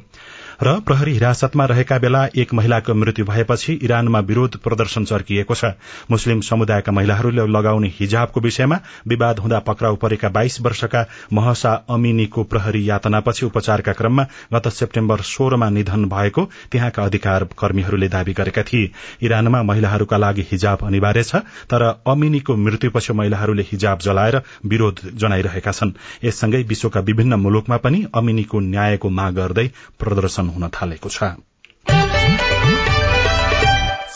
र 0.63 0.79
प्रहरी 0.79 1.11
हिरासतमा 1.13 1.65
रहेका 1.65 1.97
बेला 1.99 2.23
एक 2.35 2.53
महिलाको 2.53 2.93
मृत्यु 2.93 3.25
भएपछि 3.25 3.73
इरानमा 3.83 4.19
विरोध 4.19 4.55
प्रदर्शन 4.57 5.03
चर्किएको 5.05 5.55
छ। 5.55 5.65
मुस्लिम 6.11 6.39
समुदायका 6.41 6.91
महिलाहरूले 6.91 7.45
लगाउने 7.47 7.87
हिजाबको 7.99 8.41
विषयमा 8.41 8.79
विवाद 9.07 9.39
हुँदा 9.39 9.59
पक्राउ 9.59 9.95
परेका 9.95 10.29
बाइस 10.29 10.59
वर्षका 10.61 11.05
महसा 11.33 11.73
अमिनीको 11.89 12.43
प्रहरी 12.43 12.81
यातनापछि 12.89 13.45
उपचारका 13.45 13.93
क्रममा 13.93 14.25
गत 14.53 14.67
सेप्टेम्बर 14.69 15.21
सोह्रमा 15.23 15.69
निधन 15.69 16.05
भएको 16.05 16.45
त्यहाँका 16.71 17.03
अधिकार 17.03 17.43
कर्मीहरूले 17.59 18.07
दावी 18.09 18.33
गरेका 18.33 18.63
थिए। 18.63 18.89
इरानमा 19.21 19.61
महिलाहरूका 19.63 20.17
लागि 20.17 20.47
हिजाब 20.51 20.85
अनिवार्य 20.85 21.23
छ 21.23 21.43
तर 21.69 21.85
अमिनीको 22.07 22.55
मृत्युपछि 22.57 23.13
महिलाहरूले 23.13 23.67
हिजाब 23.71 23.99
जलाएर 23.99 24.41
विरोध 24.65 25.05
जनाइरहेका 25.13 25.71
छन्। 25.71 25.93
यससँगै 26.23 26.63
विश्वका 26.63 26.99
विभिन्न 27.03 27.33
मुलुकमा 27.37 27.77
पनि 27.77 28.05
अमिनीको 28.15 28.59
न्यायको 28.59 29.09
माग 29.11 29.35
गर्दै 29.35 29.69
प्रदर्शन 29.99 30.46
हुन 30.49 30.69
थालेको 30.69 31.09
छ। 31.09 32.46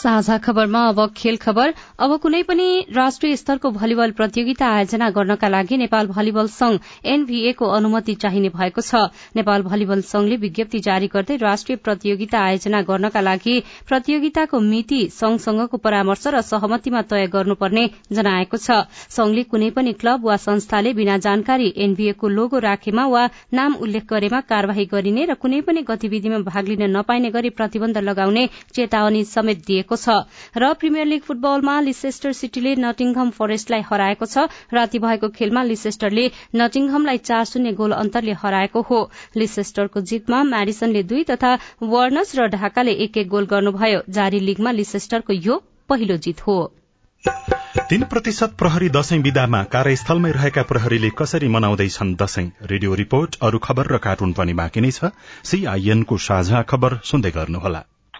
साझा 0.02 0.36
खबरमा 0.38 0.80
अब 0.88 0.98
खेल 1.16 1.36
खबर। 1.38 1.72
अब 2.00 2.16
कुनै 2.18 2.42
पनि 2.42 2.64
राष्ट्रिय 2.92 3.36
स्तरको 3.36 3.70
भलिबल 3.72 4.10
प्रतियोगिता 4.12 4.66
आयोजना 4.68 5.08
गर्नका 5.10 5.48
लागि 5.48 5.76
नेपाल 5.78 6.06
भलिबल 6.08 6.46
संघ 6.50 6.78
एनभीए 7.06 7.52
को 7.54 7.66
अनुमति 7.72 8.14
चाहिने 8.22 8.48
भएको 8.50 8.80
छ। 8.82 9.02
नेपाल 9.36 9.62
भलिबल 9.62 10.00
संघले 10.02 10.36
विज्ञप्ति 10.38 10.78
जारी 10.80 11.06
गर्दै 11.08 11.36
राष्ट्रिय 11.38 11.76
प्रतियोगिता 11.84 12.40
आयोजना 12.40 12.80
गर्नका 12.82 13.20
लागि 13.20 13.54
प्रतियोगिताको 13.88 14.60
मिति 14.62 15.00
संघसँगको 15.12 15.76
परामर्श 15.78 16.26
र 16.28 16.40
सहमतिमा 16.42 17.02
तय 17.12 17.26
गर्नुपर्ने 17.28 17.86
जनाएको 18.12 18.56
छ। 18.58 18.80
संघले 19.10 19.42
कुनै 19.54 19.70
पनि 19.70 19.92
क्लब 20.02 20.26
वा 20.26 20.36
संस्थाले 20.38 20.92
बिना 20.94 21.18
जानकारी 21.20 21.72
एनभीए 21.78 22.12
को 22.18 22.28
लोगो 22.30 22.58
राखेमा 22.60 23.06
वा 23.06 23.22
नाम 23.52 23.78
उल्लेख 23.80 24.10
गरेमा 24.10 24.40
कार्यवाही 24.50 24.84
गरिने 24.90 25.24
र 25.26 25.38
कुनै 25.38 25.60
पनि 25.62 25.86
गतिविधिमा 25.88 26.42
भाग 26.50 26.68
लिन 26.68 26.84
नपाइने 26.96 27.30
गरी 27.30 27.50
प्रतिबन्ध 27.54 27.98
लगाउने 28.02 28.48
चेतावनी 28.74 29.24
समेत 29.28 29.64
दिएको 29.66 29.91
छ। 29.96 30.16
र 30.56 30.72
प्रिमियर 30.74 31.06
लीग 31.06 31.22
फुटबलमा 31.22 31.78
लिसेस्टर 31.82 32.32
सिटीले 32.32 32.74
नटिङहम 32.76 33.30
फरेस्टलाई 33.32 33.82
हराएको 33.82 34.26
छ। 34.26 34.46
राति 34.72 34.98
भएको 34.98 35.28
खेलमा 35.30 35.62
लिसेस्टरले 35.64 36.30
नटिङहमलाई 36.54 37.18
चार 37.20 37.44
शून्य 37.44 37.72
गोल 37.72 37.92
अन्तरले 37.94 38.32
हराएको 38.42 38.80
हो। 38.82 39.00
लिसेस्टरको 39.36 40.00
जितमा 40.02 40.42
म्याडिसनले 40.44 41.02
दुई 41.04 41.24
तथा 41.24 41.54
वर्नस 41.82 42.36
र 42.36 42.46
ढाकाले 42.50 42.92
एक 43.04 43.16
एक 43.16 43.28
गोल 43.28 43.46
गर्नुभयो। 43.46 44.02
जारी 44.10 44.40
लीगमा 44.40 44.70
लिसेस्टरको 44.72 45.32
यो 45.32 45.62
पहिलो 45.88 46.16
जित 46.18 46.46
हो। 46.46 46.60
तीन 47.88 48.02
प्रतिशत 48.04 48.54
प्रहरी 48.58 48.88
दशैं 48.88 49.18
विदामा 49.18 49.62
कार्यस्थलमै 49.72 50.30
रहेका 50.32 50.62
प्रहरीले 50.62 51.10
कसरी 51.18 51.48
मनाउँदैछन् 51.48 52.14
दशैं 52.16 52.46
रेडियो 52.66 52.94
रिपोर्ट 52.94 53.36
अरू 53.42 53.58
खबर 53.58 53.94
र 53.94 53.98
कार्टुन 53.98 54.32
पनि 54.32 54.52
बाँकी 54.54 54.80
नै 54.80 54.90
छ। 54.90 55.14
सीआईएनको 55.44 56.18
साझा 56.18 56.62
खबर 56.64 57.00
सुन्दै 57.04 57.30
गर्नुहोला। 57.30 57.91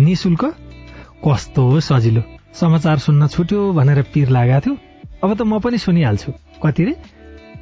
निशुल्क 0.00 0.44
कस्तो 1.26 1.80
सजिलो। 1.80 2.22
समाचार 2.54 2.98
सुन्न 2.98 3.26
छुट्यो 3.26 3.72
भनेर 3.72 4.02
पिर 4.14 4.28
लागेको 4.28 4.60
थियो। 4.60 4.74
अब 5.24 5.30
त 5.34 5.42
म 5.42 5.58
पनि 5.58 5.78
सुनिहाल्छु। 5.78 6.32
कति 6.62 6.84
रे? 6.84 6.94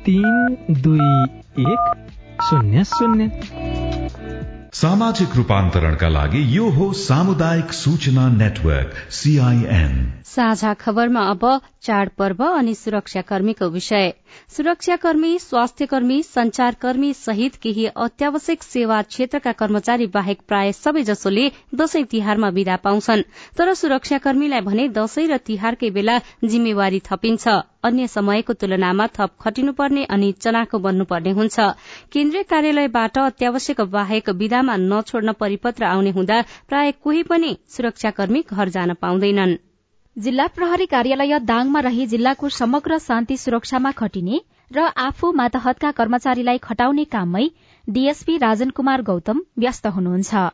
तीन 0.05 0.57
दुई 0.71 1.09
एक 1.65 1.83
शून्य 2.43 2.85
शून्य। 2.85 3.31
सामाजिक 4.73 5.37
रूपान्तरणका 5.37 6.09
लागि 6.09 6.41
यो 6.57 6.69
हो 6.71 6.93
सामुदायिक 6.93 7.73
सूचना 7.73 8.29
नेटवर्क 8.29 8.93
सीआईएन 9.11 9.95
साझा 10.25 10.75
खबरमा 10.75 11.21
अब 11.21 11.61
चाडपर्व 11.83 12.45
अनि 12.45 12.75
सुरक्षाकर्मीको 12.75 13.69
विषय। 13.69 14.13
सुरक्षाकर्मी 14.57 15.39
स्वास्थ्यकर्मी 15.39 16.23
संचारकर्मी 16.23 17.13
सहित 17.15 17.57
केही 17.63 17.87
अत्यावश्यक 17.87 18.63
सेवा 18.63 19.03
क्षेत्रका 19.03 19.53
कर्मचारी 19.53 20.07
बाहेक 20.07 20.41
प्राय 20.49 20.73
सबैजसोले 20.73 21.49
दशैं 21.75 22.05
तिहारमा 22.05 22.49
विदा 22.49 22.77
पाउँछन्। 22.77 23.23
तर 23.59 23.75
सुरक्षाकर्मीलाई 23.75 24.61
भने 24.61 24.89
दशैं 24.89 25.27
र 25.29 25.37
तिहारकै 25.47 25.91
बेला 25.91 26.19
जिम्मेवारी 26.45 27.01
थपिन्छ। 27.11 27.49
अन्य 27.85 28.07
समयको 28.07 28.53
तुलनामा 28.53 29.07
थप 29.17 29.37
खटिनुपर्ने 29.41 30.05
अनि 30.05 30.33
चनाखो 30.41 30.79
बन्नुपर्ने 30.79 31.31
हुन्छ। 31.31 31.61
केन्द्रीय 32.13 32.43
कार्यालयबाट 32.43 33.19
अत्यावश्यक 33.19 33.81
बाहेक 33.91 34.31
विदामा 34.41 34.77
नछोड्न 34.77 35.33
परिपत्र 35.41 35.85
आउने 35.85 36.11
हुँदा 36.11 36.43
प्राय 36.69 36.93
कोही 37.05 37.23
पनि 37.23 37.57
सुरक्षाकर्मी 37.69 38.45
घर 38.51 38.69
जान 38.69 38.95
पाउँदैनन्। 38.95 39.57
जिल्ला 40.17 40.45
प्रहरी 40.49 40.85
कार्यालय 40.87 41.39
दाङमा 41.49 41.81
रही 41.81 42.05
जिल्लाको 42.07 42.49
समग्र 42.59 42.97
शान्ति 42.99 43.37
सुरक्षामा 43.37 43.91
खटिने 43.99 44.39
र 44.71 44.85
आफू 45.03 45.33
मातहतका 45.41 45.91
कर्मचारीलाई 45.99 46.61
खटाउने 46.63 47.05
काममै 47.15 47.43
डीएसपी 47.89 48.37
राजन 48.45 48.71
कुमार 48.79 49.03
गौतम 49.09 49.43
व्यस्त 49.59 49.93
हुनुहुन्छ। 49.97 50.47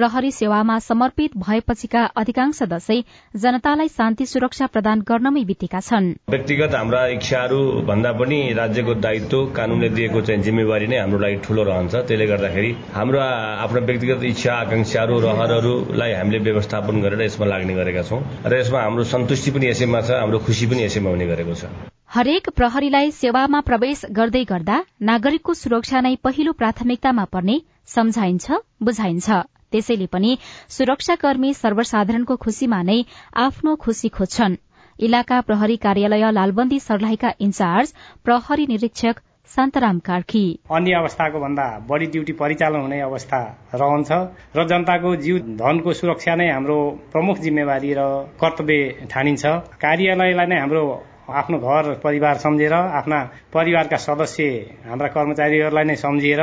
प्रहरी 0.00 0.30
सेवामा 0.32 0.78
समर्पित 0.80 1.36
भएपछिका 1.36 2.02
अधिकांश 2.16 2.62
दशैं 2.68 3.02
जनतालाई 3.36 3.88
शान्ति 3.90 4.26
सुरक्षा 4.26 4.66
प्रदान 4.66 5.00
गर्नमै 5.08 5.42
बितेका 5.44 5.80
छन्। 5.80 6.06
व्यक्तिगत 6.30 6.74
हाम्रा 6.74 7.00
इच्छाहरू 7.14 7.58
भन्दा 7.90 8.12
पनि 8.20 8.38
राज्यको 8.56 8.94
दायित्व 9.04 9.44
कानूनले 9.58 9.88
दिएको 9.98 10.20
चाहिँ 10.24 10.42
जिम्मेवारी 10.42 10.86
नै 10.88 10.98
हाम्रो 11.00 11.18
लागि 11.20 11.36
ठूलो 11.44 11.62
रहन्छ। 11.68 11.94
त्यसले 12.08 12.26
गर्दाखेरि 12.32 12.70
हाम्रो 12.96 13.20
आफ्नो 13.66 13.80
व्यक्तिगत 13.90 14.24
इच्छा 14.32 14.54
आकांक्षाहरू 14.54 15.20
रहरहरूलाई 15.20 16.12
हामीले 16.16 16.38
व्यवस्थापन 16.48 17.00
गरेर 17.04 17.20
यसमा 17.20 17.46
लाग्ने 17.52 17.74
गरेका 17.76 18.02
छौं 18.08 18.20
र 18.48 18.52
यसमा 18.56 18.80
हाम्रो 18.80 19.04
सन्तुष्टि 19.12 19.50
पनि 19.52 19.66
यसैमा 19.68 20.00
छ 20.00 20.16
हाम्रो 20.16 20.38
खुशी 20.48 20.66
पनि 20.72 20.88
यसैमा 20.88 21.10
हुने 21.10 21.26
गरेको 21.28 21.60
छ। 21.60 21.64
हरेक 22.08 22.48
प्रहरीलाई 22.56 23.10
सेवामा 23.20 23.60
प्रवेश 23.68 24.08
गर्दै 24.16 24.44
गर्दा 24.48 24.82
नागरिकको 25.12 25.60
सुरक्षा 25.60 26.00
नै 26.00 26.16
पहिलो 26.24 26.52
प्राथमिकतामा 26.56 27.24
पर्ने 27.36 27.62
सम्झाइन्छ 27.90 28.64
बुझाइन्छ। 28.82 29.42
त्यसैले 29.72 30.06
पनि 30.12 30.36
सुरक्षाकर्मी 30.76 31.54
सर्वसाधारणको 31.54 32.36
खुशीमा 32.44 32.82
नै 32.90 32.98
आफ्नो 33.46 33.76
खुशी 33.84 34.08
खोज्छन्। 34.18 34.60
इलाका 34.98 35.40
प्रहरी 35.48 35.76
कार्यालय 35.82 36.30
लालबन्दी 36.32 36.78
सर्लाहीका 36.80 37.30
इन्चार्ज 37.40 37.92
प्रहरी 38.24 38.66
निरीक्षक 38.70 39.20
शान्तराम 39.50 39.98
कार्की। 40.06 40.42
अन्य 40.70 40.94
अवस्थाको 40.94 41.38
भन्दा 41.40 41.66
बढ़ी 41.88 42.06
ड्यूटी 42.06 42.32
परिचालन 42.40 42.80
हुने 42.80 43.00
अवस्था 43.02 43.40
रहन्छ 43.74 44.10
र 44.56 44.66
जनताको 44.70 45.14
जीव 45.24 45.38
धनको 45.58 45.92
सुरक्षा 46.00 46.34
नै 46.38 46.48
हाम्रो 46.50 46.78
प्रमुख 47.12 47.38
जिम्मेवारी 47.46 47.92
र 47.98 48.02
कर्तव्य 48.42 49.08
ठानिन्छ। 49.10 49.44
कार्यालयलाई 49.82 50.46
नै 50.46 50.58
हाम्रो 50.60 50.82
आफ्नो 51.30 51.58
घर 51.58 51.84
परिवार 52.04 52.36
सम्झेर 52.44 52.72
आफ्ना 53.00 53.18
परिवारका 53.54 53.96
सदस्य 54.06 54.46
हाम्रा 54.86 55.08
कर्मचारीहरूलाई 55.16 55.84
नै 55.84 55.96
सम्झिएर 55.96 56.42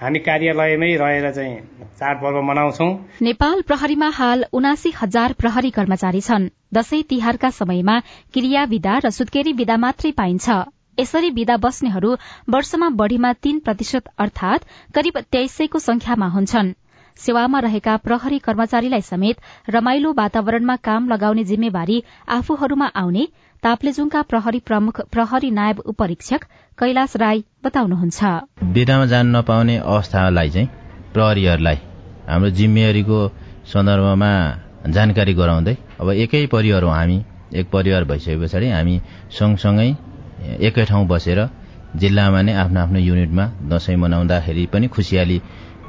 हामी 0.00 0.18
कार्यालयमै 0.18 0.88
रहेर 0.96 1.30
चाहिँ 1.32 1.54
चाडपर्व 2.00 2.40
मनाउँछौ। 2.42 2.88
नेपाल 3.22 3.62
प्रहरीमा 3.62 4.08
हाल 4.14 4.44
उनासी 4.52 4.90
हजार 4.96 5.32
प्रहरी 5.32 5.70
कर्मचारी 5.70 6.20
छन्। 6.20 6.48
दशैं 6.74 7.02
तिहारका 7.10 7.50
समयमा 7.58 7.94
क्रिया 8.34 8.64
विदा 8.72 8.96
र 8.98 9.10
सुत्केरी 9.10 9.52
विदा 9.52 9.76
मात्रै 9.76 10.10
पाइन्छ। 10.12 10.56
यसरी 11.00 11.30
विदा 11.30 11.56
बस्नेहरू 11.64 12.10
वर्षमा 12.50 12.88
बढ़ीमा 13.00 13.32
तीन 13.44 13.58
प्रतिशत 13.60 14.12
अर्थात 14.18 14.68
करिब 14.94 15.18
तेइस 15.32 15.56
सयको 15.56 15.78
संख्यामा 15.78 16.28
हुन्छन्। 16.28 16.74
सेवामा 17.16 17.58
रहेका 17.60 17.96
प्रहरी 18.06 18.38
कर्मचारीलाई 18.46 19.00
समेत 19.02 19.36
रमाइलो 19.70 20.12
वातावरणमा 20.18 20.76
काम 20.88 21.08
लगाउने 21.08 21.44
जिम्मेवारी 21.50 21.96
आफूहरूमा 22.36 22.86
आउने 23.02 23.24
ताप्लेजुङका 23.62 24.22
प्रहरी 24.30 24.60
प्रमुख 24.68 25.00
प्रहरी 25.12 25.50
नायब 25.50 25.78
उपरीक्षक 25.92 26.44
कैलाश 26.78 27.16
राई 27.22 27.44
बताउनुहुन्छ। 27.64 28.20
बिदामा 28.76 29.06
जान 29.12 29.36
नपाउने 29.36 29.76
अवस्थालाई 29.78 30.50
चाहिँ 30.50 30.68
प्रहरीहरूलाई 31.14 31.78
हाम्रो 32.28 32.50
जिम्मेवारीको 32.58 33.18
सन्दर्भमा 33.72 34.30
जानकारी 34.94 35.34
गराउँदै 35.34 35.76
अब 36.00 36.08
एकै 36.24 36.46
परिवार 36.52 36.82
हो 36.82 36.90
हामी 36.90 37.18
एक 37.60 37.70
परिवार 37.70 38.04
भइसके 38.10 38.36
पछाडि 38.42 38.68
हामी 38.70 38.94
सँगसँगै 39.38 39.88
एकै 40.68 40.84
ठाउँ 40.90 41.06
बसेर 41.08 41.40
जिल्लामा 42.02 42.40
नै 42.46 42.52
आफ्नो 42.62 42.80
आफ्नो 42.80 42.98
युनिटमा 43.00 43.44
दशैं 43.72 43.96
मनाउँदाखेरि 43.96 44.64
पनि 44.72 44.86
खुसियाली 44.94 45.38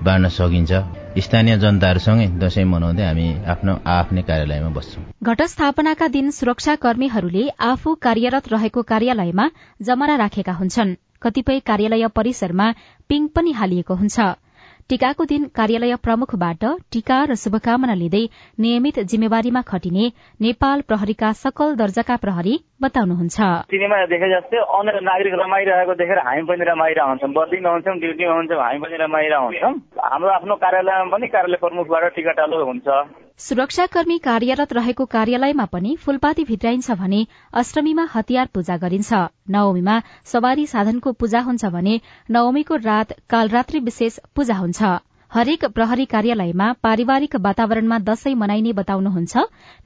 बाँड्न 0.04 0.30
सकिन्छ। 0.30 0.72
स्थानीय 1.18 1.58
जनताहरूसँगै 1.58 2.28
दशैं 2.38 2.66
मनाउँदै 2.66 3.04
हामी 3.04 3.28
आफ्नो 3.54 3.74
आफ्नै 3.90 4.22
कार्यालयमा 4.22 4.70
बस्छौं। 4.70 5.04
घटस्थापनाका 5.24 6.08
दिन 6.08 6.30
सुरक्षाकर्मीहरूले 6.32 7.44
आफू 7.70 7.96
कार्यरत 8.06 8.46
रहेको 8.54 8.82
कार्यालयमा 8.92 9.46
जमरा 9.82 10.16
राखेका 10.16 10.54
हुन्छन्। 10.54 10.96
कतिपय 11.22 11.60
कार्यालय 11.70 12.08
परिसरमा 12.14 12.68
पिङ 13.10 13.28
पनि 13.28 13.52
हालिएको 13.52 13.94
हुन्छ। 13.96 14.20
टीकाको 14.90 15.26
दिन 15.26 15.46
कार्यालय 15.56 15.96
प्रमुखबाट 16.00 16.64
टीका 16.96 17.16
र 17.30 17.36
शुभकामना 17.36 17.96
लिँदै 18.02 18.22
नियमित 18.60 19.00
जिम्मेवारीमा 19.12 19.62
खटिने 19.68 20.06
नेपाल 20.40 20.82
प्रहरीका 20.88 21.32
सकल 21.42 21.76
दर्जाका 21.76 22.16
प्रहरी 22.24 22.54
बताउनुहुन्छ। 22.82 23.38
सिनेमा 23.68 24.00
देखे 24.08 24.32
जस्तै 24.32 24.64
अन्य 24.80 25.04
नागरिक 25.04 25.36
रमाइरहेको 25.44 25.94
देखेर 26.00 26.24
हामी 26.28 26.48
पनि 26.48 26.72
रमाइरहेको 26.72 27.10
हुन्छौँ 27.12 27.34
बर्दिङमा 27.36 27.70
हुन्छौँ 27.70 28.00
ड्युटीमा 28.00 28.34
हुन्छौँ 28.34 28.64
हामी 28.64 28.80
पनि 28.80 29.04
रमाइरहेको 29.04 29.46
हुन्छौँ 29.46 29.74
हाम्रो 30.08 30.36
आफ्नो 30.40 30.56
कार्यालयमा 30.64 31.12
पनि 31.12 31.28
कार्यालय 31.36 31.64
प्रमुखबाट 31.68 32.14
टिकटालो 32.16 32.66
हुन्छ। 32.66 32.88
सुरक्षाकर्मी 33.40 34.18
कार्यरत 34.20 34.72
रहेको 34.74 35.06
कार्यालयमा 35.06 35.66
पनि 35.74 35.96
फूलपाती 36.06 36.44
भित्राइन्छ 36.44 36.92
भने 37.02 37.20
अष्टमीमा 37.54 38.06
हतियार 38.14 38.48
पूजा 38.54 38.78
गरिन्छ। 38.78 39.20
नवमीमा 39.56 39.98
सवारी 40.26 40.66
साधनको 40.68 41.12
पूजा 41.14 41.42
हुन्छ 41.42 41.66
भने 41.76 42.00
नवमीको 42.30 42.76
रात 42.86 43.14
कालरात्रि 43.30 43.80
विशेष 43.82 44.20
पूजा 44.36 44.58
हुन्छ। 44.58 44.82
हरेक 45.32 45.66
प्रहरी 45.66 46.06
कार्यालयमा 46.06 46.72
पारिवारिक 46.84 47.36
वातावरणमा 47.36 47.98
दशैं 48.00 48.36
मनाइने 48.36 48.72
बताउनुहुन्छ। 48.74 49.38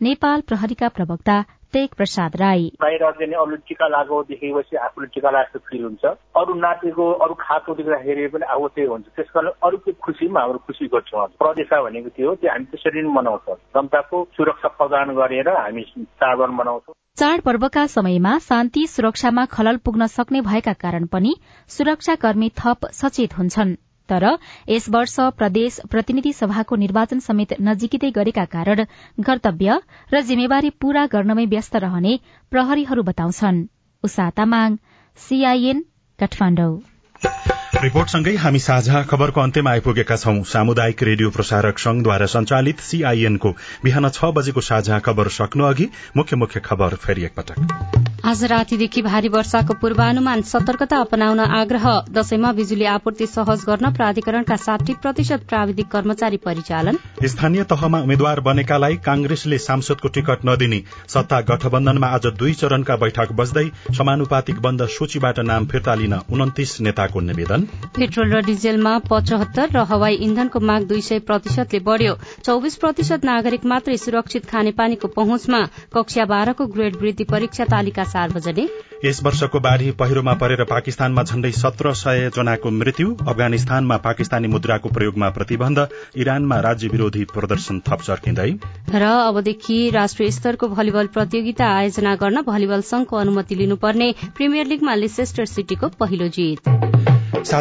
नेपाल 0.01 0.41
प्रहरीका 0.41 0.88
प्रवक्ता 0.88 1.41
तेग 1.73 1.89
प्रसाद 1.97 2.36
राई। 2.36 2.63
बाहिर 2.82 3.04
चाहिँ 3.12 3.34
अरूले 3.34 3.58
टिका 3.67 3.88
लगाएको 3.88 4.21
देखेपछि 4.23 4.77
आफूले 4.77 5.08
टिका 5.08 5.30
लागेको 5.32 5.60
फिल 5.60 5.84
हुन्छ। 5.84 6.06
अरू 6.38 6.54
नाचेको 6.54 7.06
अरू 7.25 7.34
खाएको 7.41 7.73
देख्दाखेरि 7.73 8.27
पनि 8.27 8.45
अब 8.45 8.67
त्यही 8.75 8.88
हुन्छ। 8.88 9.06
त्यस 9.15 9.30
कारण 9.34 9.51
अरूको 9.65 9.91
खुसीमा 10.06 10.39
हाम्रो 10.39 10.60
खुसी 10.67 10.86
गर्छौँ 10.88 11.27
प्रदेशा 11.41 11.82
भनेको 11.84 12.10
त्यो 12.15 12.30
हो 12.30 12.36
त्यो 12.36 12.51
हामी 12.51 12.65
त्यसरी 12.71 13.01
नै 13.01 13.10
मनाउँछौँ। 13.10 13.56
जनताको 13.75 14.17
सुरक्षा 14.38 14.67
प्रदान 14.77 15.15
गरेर 15.17 15.49
हामी 15.49 15.84
चाडबाड 16.21 16.51
मनाउँछौँ। 16.54 16.93
चाडपर्वका 17.17 17.86
समयमा 17.88 18.38
शान्ति 18.39 18.88
सुरक्षामा 18.88 19.45
खलल 19.45 19.77
पुग्न 19.86 20.06
सक्ने 20.08 20.41
भएका 20.41 20.73
कारण 20.73 21.06
पनि 21.06 21.36
सुरक्षाकर्मी 21.69 22.49
थप 22.60 22.91
सचेत 22.93 23.38
हुन्छन्। 23.38 23.75
तर 24.10 24.26
यस 24.70 24.90
वर्ष 24.90 25.16
प्रदेश 25.38 25.80
प्रतिनिधि 25.92 26.34
सभाको 26.34 26.76
निर्वाचन 26.76 27.20
समेत 27.20 27.54
नजिकै 27.62 28.12
गरेका 28.12 28.46
कारण 28.50 28.84
कर्तव्य 29.26 29.80
र 30.12 30.22
जिम्मेवारी 30.24 30.70
पूरा 30.82 31.06
गर्नमै 31.08 31.46
व्यस्त 31.48 31.76
रहने 31.78 32.18
प्रहरीहरू 32.52 33.04
बताउँछन्। 33.04 33.64
उषा 34.04 34.30
तामाङ 34.38 34.78
सीआईएन 35.18 35.84
रिपोर्टसँगै 37.82 38.32
हामी 38.38 38.60
साझा 38.62 39.02
खबरको 39.10 39.41
अन्त्यमा 39.41 39.70
आइपुगेका 39.72 40.15
छौं। 40.15 40.41
सामुदायिक 40.46 41.02
रेडियो 41.04 41.30
प्रसारक 41.32 41.80
संघद्वारा 41.80 42.26
संचालित 42.30 42.80
सीआईएनको 42.82 43.50
बिहान 43.84 44.10
छ 44.10 44.30
बजेको 44.38 44.62
साझा 44.62 45.00
खबर 45.02 45.28
सक्नु 45.34 45.65
अघि 45.65 45.88
मुख्य 46.17 46.36
मुख्य 46.38 46.60
खबर 46.62 46.96
फेरि 47.02 47.26
एकपटक। 47.26 47.98
आज 48.22 48.44
रातीदेखि 48.44 49.02
भारी 49.02 49.30
वर्षाको 49.30 49.74
पूर्वानुमान 49.82 50.41
सतर्कता 50.44 50.98
अपनाउन 51.00 51.39
आग्रह। 51.39 51.88
दशैंमा 52.12 52.52
बिजुली 52.54 52.86
आपूर्ति 52.88 53.26
सहज 53.28 53.63
गर्न 53.67 53.91
प्राधिकरणका 53.94 54.56
साठी 54.58 54.94
प्रतिशत 55.02 55.48
प्राविधिक 55.50 55.88
कर्मचारी 55.89 56.38
परिचालन। 56.38 56.98
स्थानीय 57.26 57.63
तहमा 57.65 58.00
उम्मेद्वार 58.02 58.39
बनेकालाई 58.41 58.96
कांग्रेसले 59.02 59.58
सांसदको 59.60 60.08
टिकट 60.10 60.46
नदिने 60.46 60.82
सत्ता 61.08 61.41
गठबन्धनमा 61.50 62.08
आज 62.10 62.28
दुई 62.38 62.54
चरणका 62.62 62.96
बैठक 62.98 63.32
बस्दै 63.34 63.65
समानुपातिक 63.98 64.62
बन्द 64.62 64.88
सूचीबाट 64.91 65.39
नाम 65.50 65.65
फिर्ता 65.65 65.96
लिन 65.96 66.13
उन्तिस 66.13 66.80
नेताको 66.82 67.20
निवेदन। 67.24 67.67
पेट्रोल 67.96 68.34
र 68.34 68.42
डिजेलमा 68.46 68.98
पचहत्तर 69.10 69.68
र 69.72 69.86
हवाई 69.86 70.16
इन्धनको 70.22 70.60
माग 70.62 70.88
दुई 70.88 71.02
सय 71.02 71.20
प्रतिशतले 71.22 71.80
बढ़्यो। 71.82 72.14
चौविस 72.44 72.76
प्रतिशत 72.76 73.26
नागरिक 73.26 73.66
मात्रै 73.66 73.98
सुरक्षित 73.98 74.46
खानेपानीको 74.46 75.08
पहुँचमा 75.10 75.62
कक्षा 75.94 76.26
बाह्रको 76.26 76.66
ग्रेड 76.68 76.96
वृद्धि 77.02 77.24
परीक्षा 77.24 77.66
तालिका 77.66 78.04
सार्वजनिक। 78.06 78.70
यस 79.06 79.20
वर्षको 79.24 79.60
बाढ़ी 79.60 79.92
पहिरोमा 79.92 80.34
परेर 80.34 80.64
पाकिस्तानमा 80.64 81.24
झण्डै 81.24 81.52
सत्र 81.52 81.94
सय 81.94 82.30
जनाको 82.36 82.70
मृत्यु 82.72 83.16
अफगानिस्तानमा 83.24 83.98
पाकिस्तानी 83.98 84.48
मुद्राको 84.48 84.90
प्रयोगमा 84.90 85.30
प्रतिबन्ध 85.30 85.88
इरानमा 86.16 86.60
राज्य 86.60 86.88
विरोधी 86.88 87.24
प्रदर्शन 87.34 87.82
थप 87.90 88.02
चर्किँदै। 88.02 88.52
र 88.94 89.04
अबदेखि 89.04 89.80
राष्ट्रिय 89.90 90.32
स्तरको 90.32 90.68
भलिबल 90.70 91.08
प्रतियोगिता 91.08 91.66
आयोजना 91.74 92.16
गर्न 92.16 92.42
भलिबल 92.48 92.82
संघको 92.84 93.18
अनुमति 93.18 93.56
लिनुपर्ने 93.56 94.14
प्रिमियर 94.38 94.66
लीगमा 94.68 94.96
लिसेस्टर 94.96 95.46
सिटीको 95.48 95.88
पहिलो 96.00 96.28
जीत। 96.28 96.60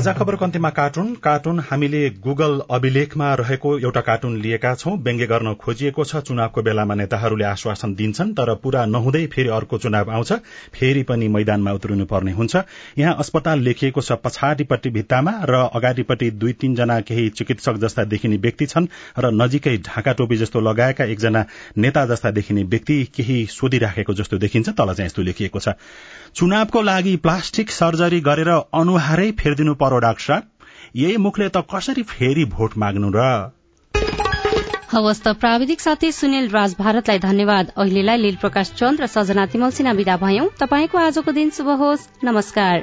साझा 0.01 0.13
खबरको 0.13 0.45
अन्त्यमा 0.45 0.69
कार्टुन। 0.71 1.09
कार्टुन 1.15 1.59
हामीले 1.61 1.99
गुगल 2.25 2.61
अभिलेखमा 2.71 3.33
रहेको 3.35 3.71
एउटा 3.79 4.01
कार्टुन 4.01 4.37
लिएका 4.41 4.75
छौं। 4.75 4.97
व्यङ्ग्य 4.99 5.27
गर्न 5.27 5.53
खोजिएको 5.55 6.05
छ। 6.05 6.17
चुनावको 6.25 6.63
बेलामा 6.63 6.95
नेताहरूले 6.95 7.45
आश्वासन 7.45 7.95
दिन्छन् 7.95 8.33
तर 8.33 8.55
पूरा 8.63 8.85
नहुँदै 8.87 9.27
फेरि 9.27 9.49
अर्को 9.49 9.79
चुनाव 9.79 10.11
आउँछ। 10.11 10.33
फेरि 10.73 11.03
पनि 11.03 11.29
मैदानमा 11.29 11.73
उत्रिनु 11.73 12.05
पर्ने 12.07 12.33
हुन्छ। 12.33 12.57
यहाँ 12.99 13.15
अस्पताल 13.19 13.61
लेखिएको 13.61 14.01
छ 14.01 14.13
पछाडिपट्टि 14.25 14.91
भित्तामा 14.91 15.33
र 15.45 15.69
अगाडिपट्टि 15.75 16.31
दुई 16.33 16.53
तीनजना 16.57 17.01
केही 17.03 17.29
चिकित्सक 17.37 17.77
जस्ता 17.85 18.05
देखिने 18.07 18.37
व्यक्ति 18.39 18.67
छन् 18.67 18.87
र 19.19 19.31
नजिकै 19.35 19.77
ढाका 19.85 20.13
टोपी 20.15 20.37
जस्तो 20.37 20.61
लगाएका 20.63 21.05
एकजना 21.13 21.45
नेता 21.77 22.07
जस्ता 22.07 22.31
देखिने 22.31 22.63
व्यक्ति 22.67 22.99
केही 23.17 23.45
सोधिराखेको 23.51 24.15
जस्तो 24.15 24.39
देखिन्छ। 24.39 24.69
तल 24.71 24.95
चाहिँ 24.95 25.07
यस्तो 25.07 25.23
लेखिएको 25.23 25.61
छ। 25.61 25.77
चुनावको 26.37 26.83
लागि 26.83 27.17
प्लास्टिक 27.19 27.71
सर्जरी 27.73 28.21
गरेर 28.23 28.49
अनुहारै 28.49 29.31
फेरिदिनु 29.35 29.75
पर्यो 29.75 29.89
डाक्टर 29.99 30.43
यही 30.97 31.17
मुखले 31.17 31.49
त 31.49 31.57
कसरी 31.57 32.03
फेरि 32.03 32.45
भोट 32.45 32.71
माग्नु 32.79 33.13
र? 33.15 33.51
हवस् 34.93 35.23
त 35.23 35.29
प्राविधिक 35.29 35.81
साथी 35.81 36.13
सुनिल 36.13 36.49
राज 36.49 36.77
भारतलाई 36.79 37.19
धन्यवाद। 37.19 37.73
अहिलेलाई 37.77 38.17
लील 38.17 38.37
प्रकाश 38.37 38.73
चन्द 38.73 39.01
र 39.01 39.07
सजना 39.07 39.47
तिमल 39.47 39.71
सिन्हा 39.71 39.93
विदा 39.93 40.17
भयौं। 40.17 40.49
तपाईँको 40.61 40.99
आजको 40.99 41.33
दिन 41.33 41.51
शुभ 41.51 41.69
होस्। 41.69 42.09
नमस्कार। 42.25 42.83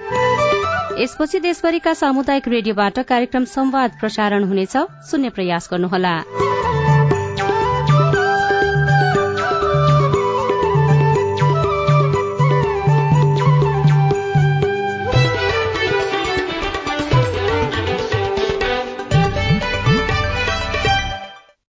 यसपछि 1.00 1.39
देशभरिका 1.39 1.93
सामुदायिक 1.93 2.48
रेडियोबाट 2.48 3.00
कार्यक्रम 3.00 3.46
संवाद 3.46 3.91
प्रसारण 4.00 4.43
हुनेछ। 4.43 4.78
सुन्ने 5.12 5.30
प्रयास 5.30 5.70
गर्नुहोला। 5.72 6.24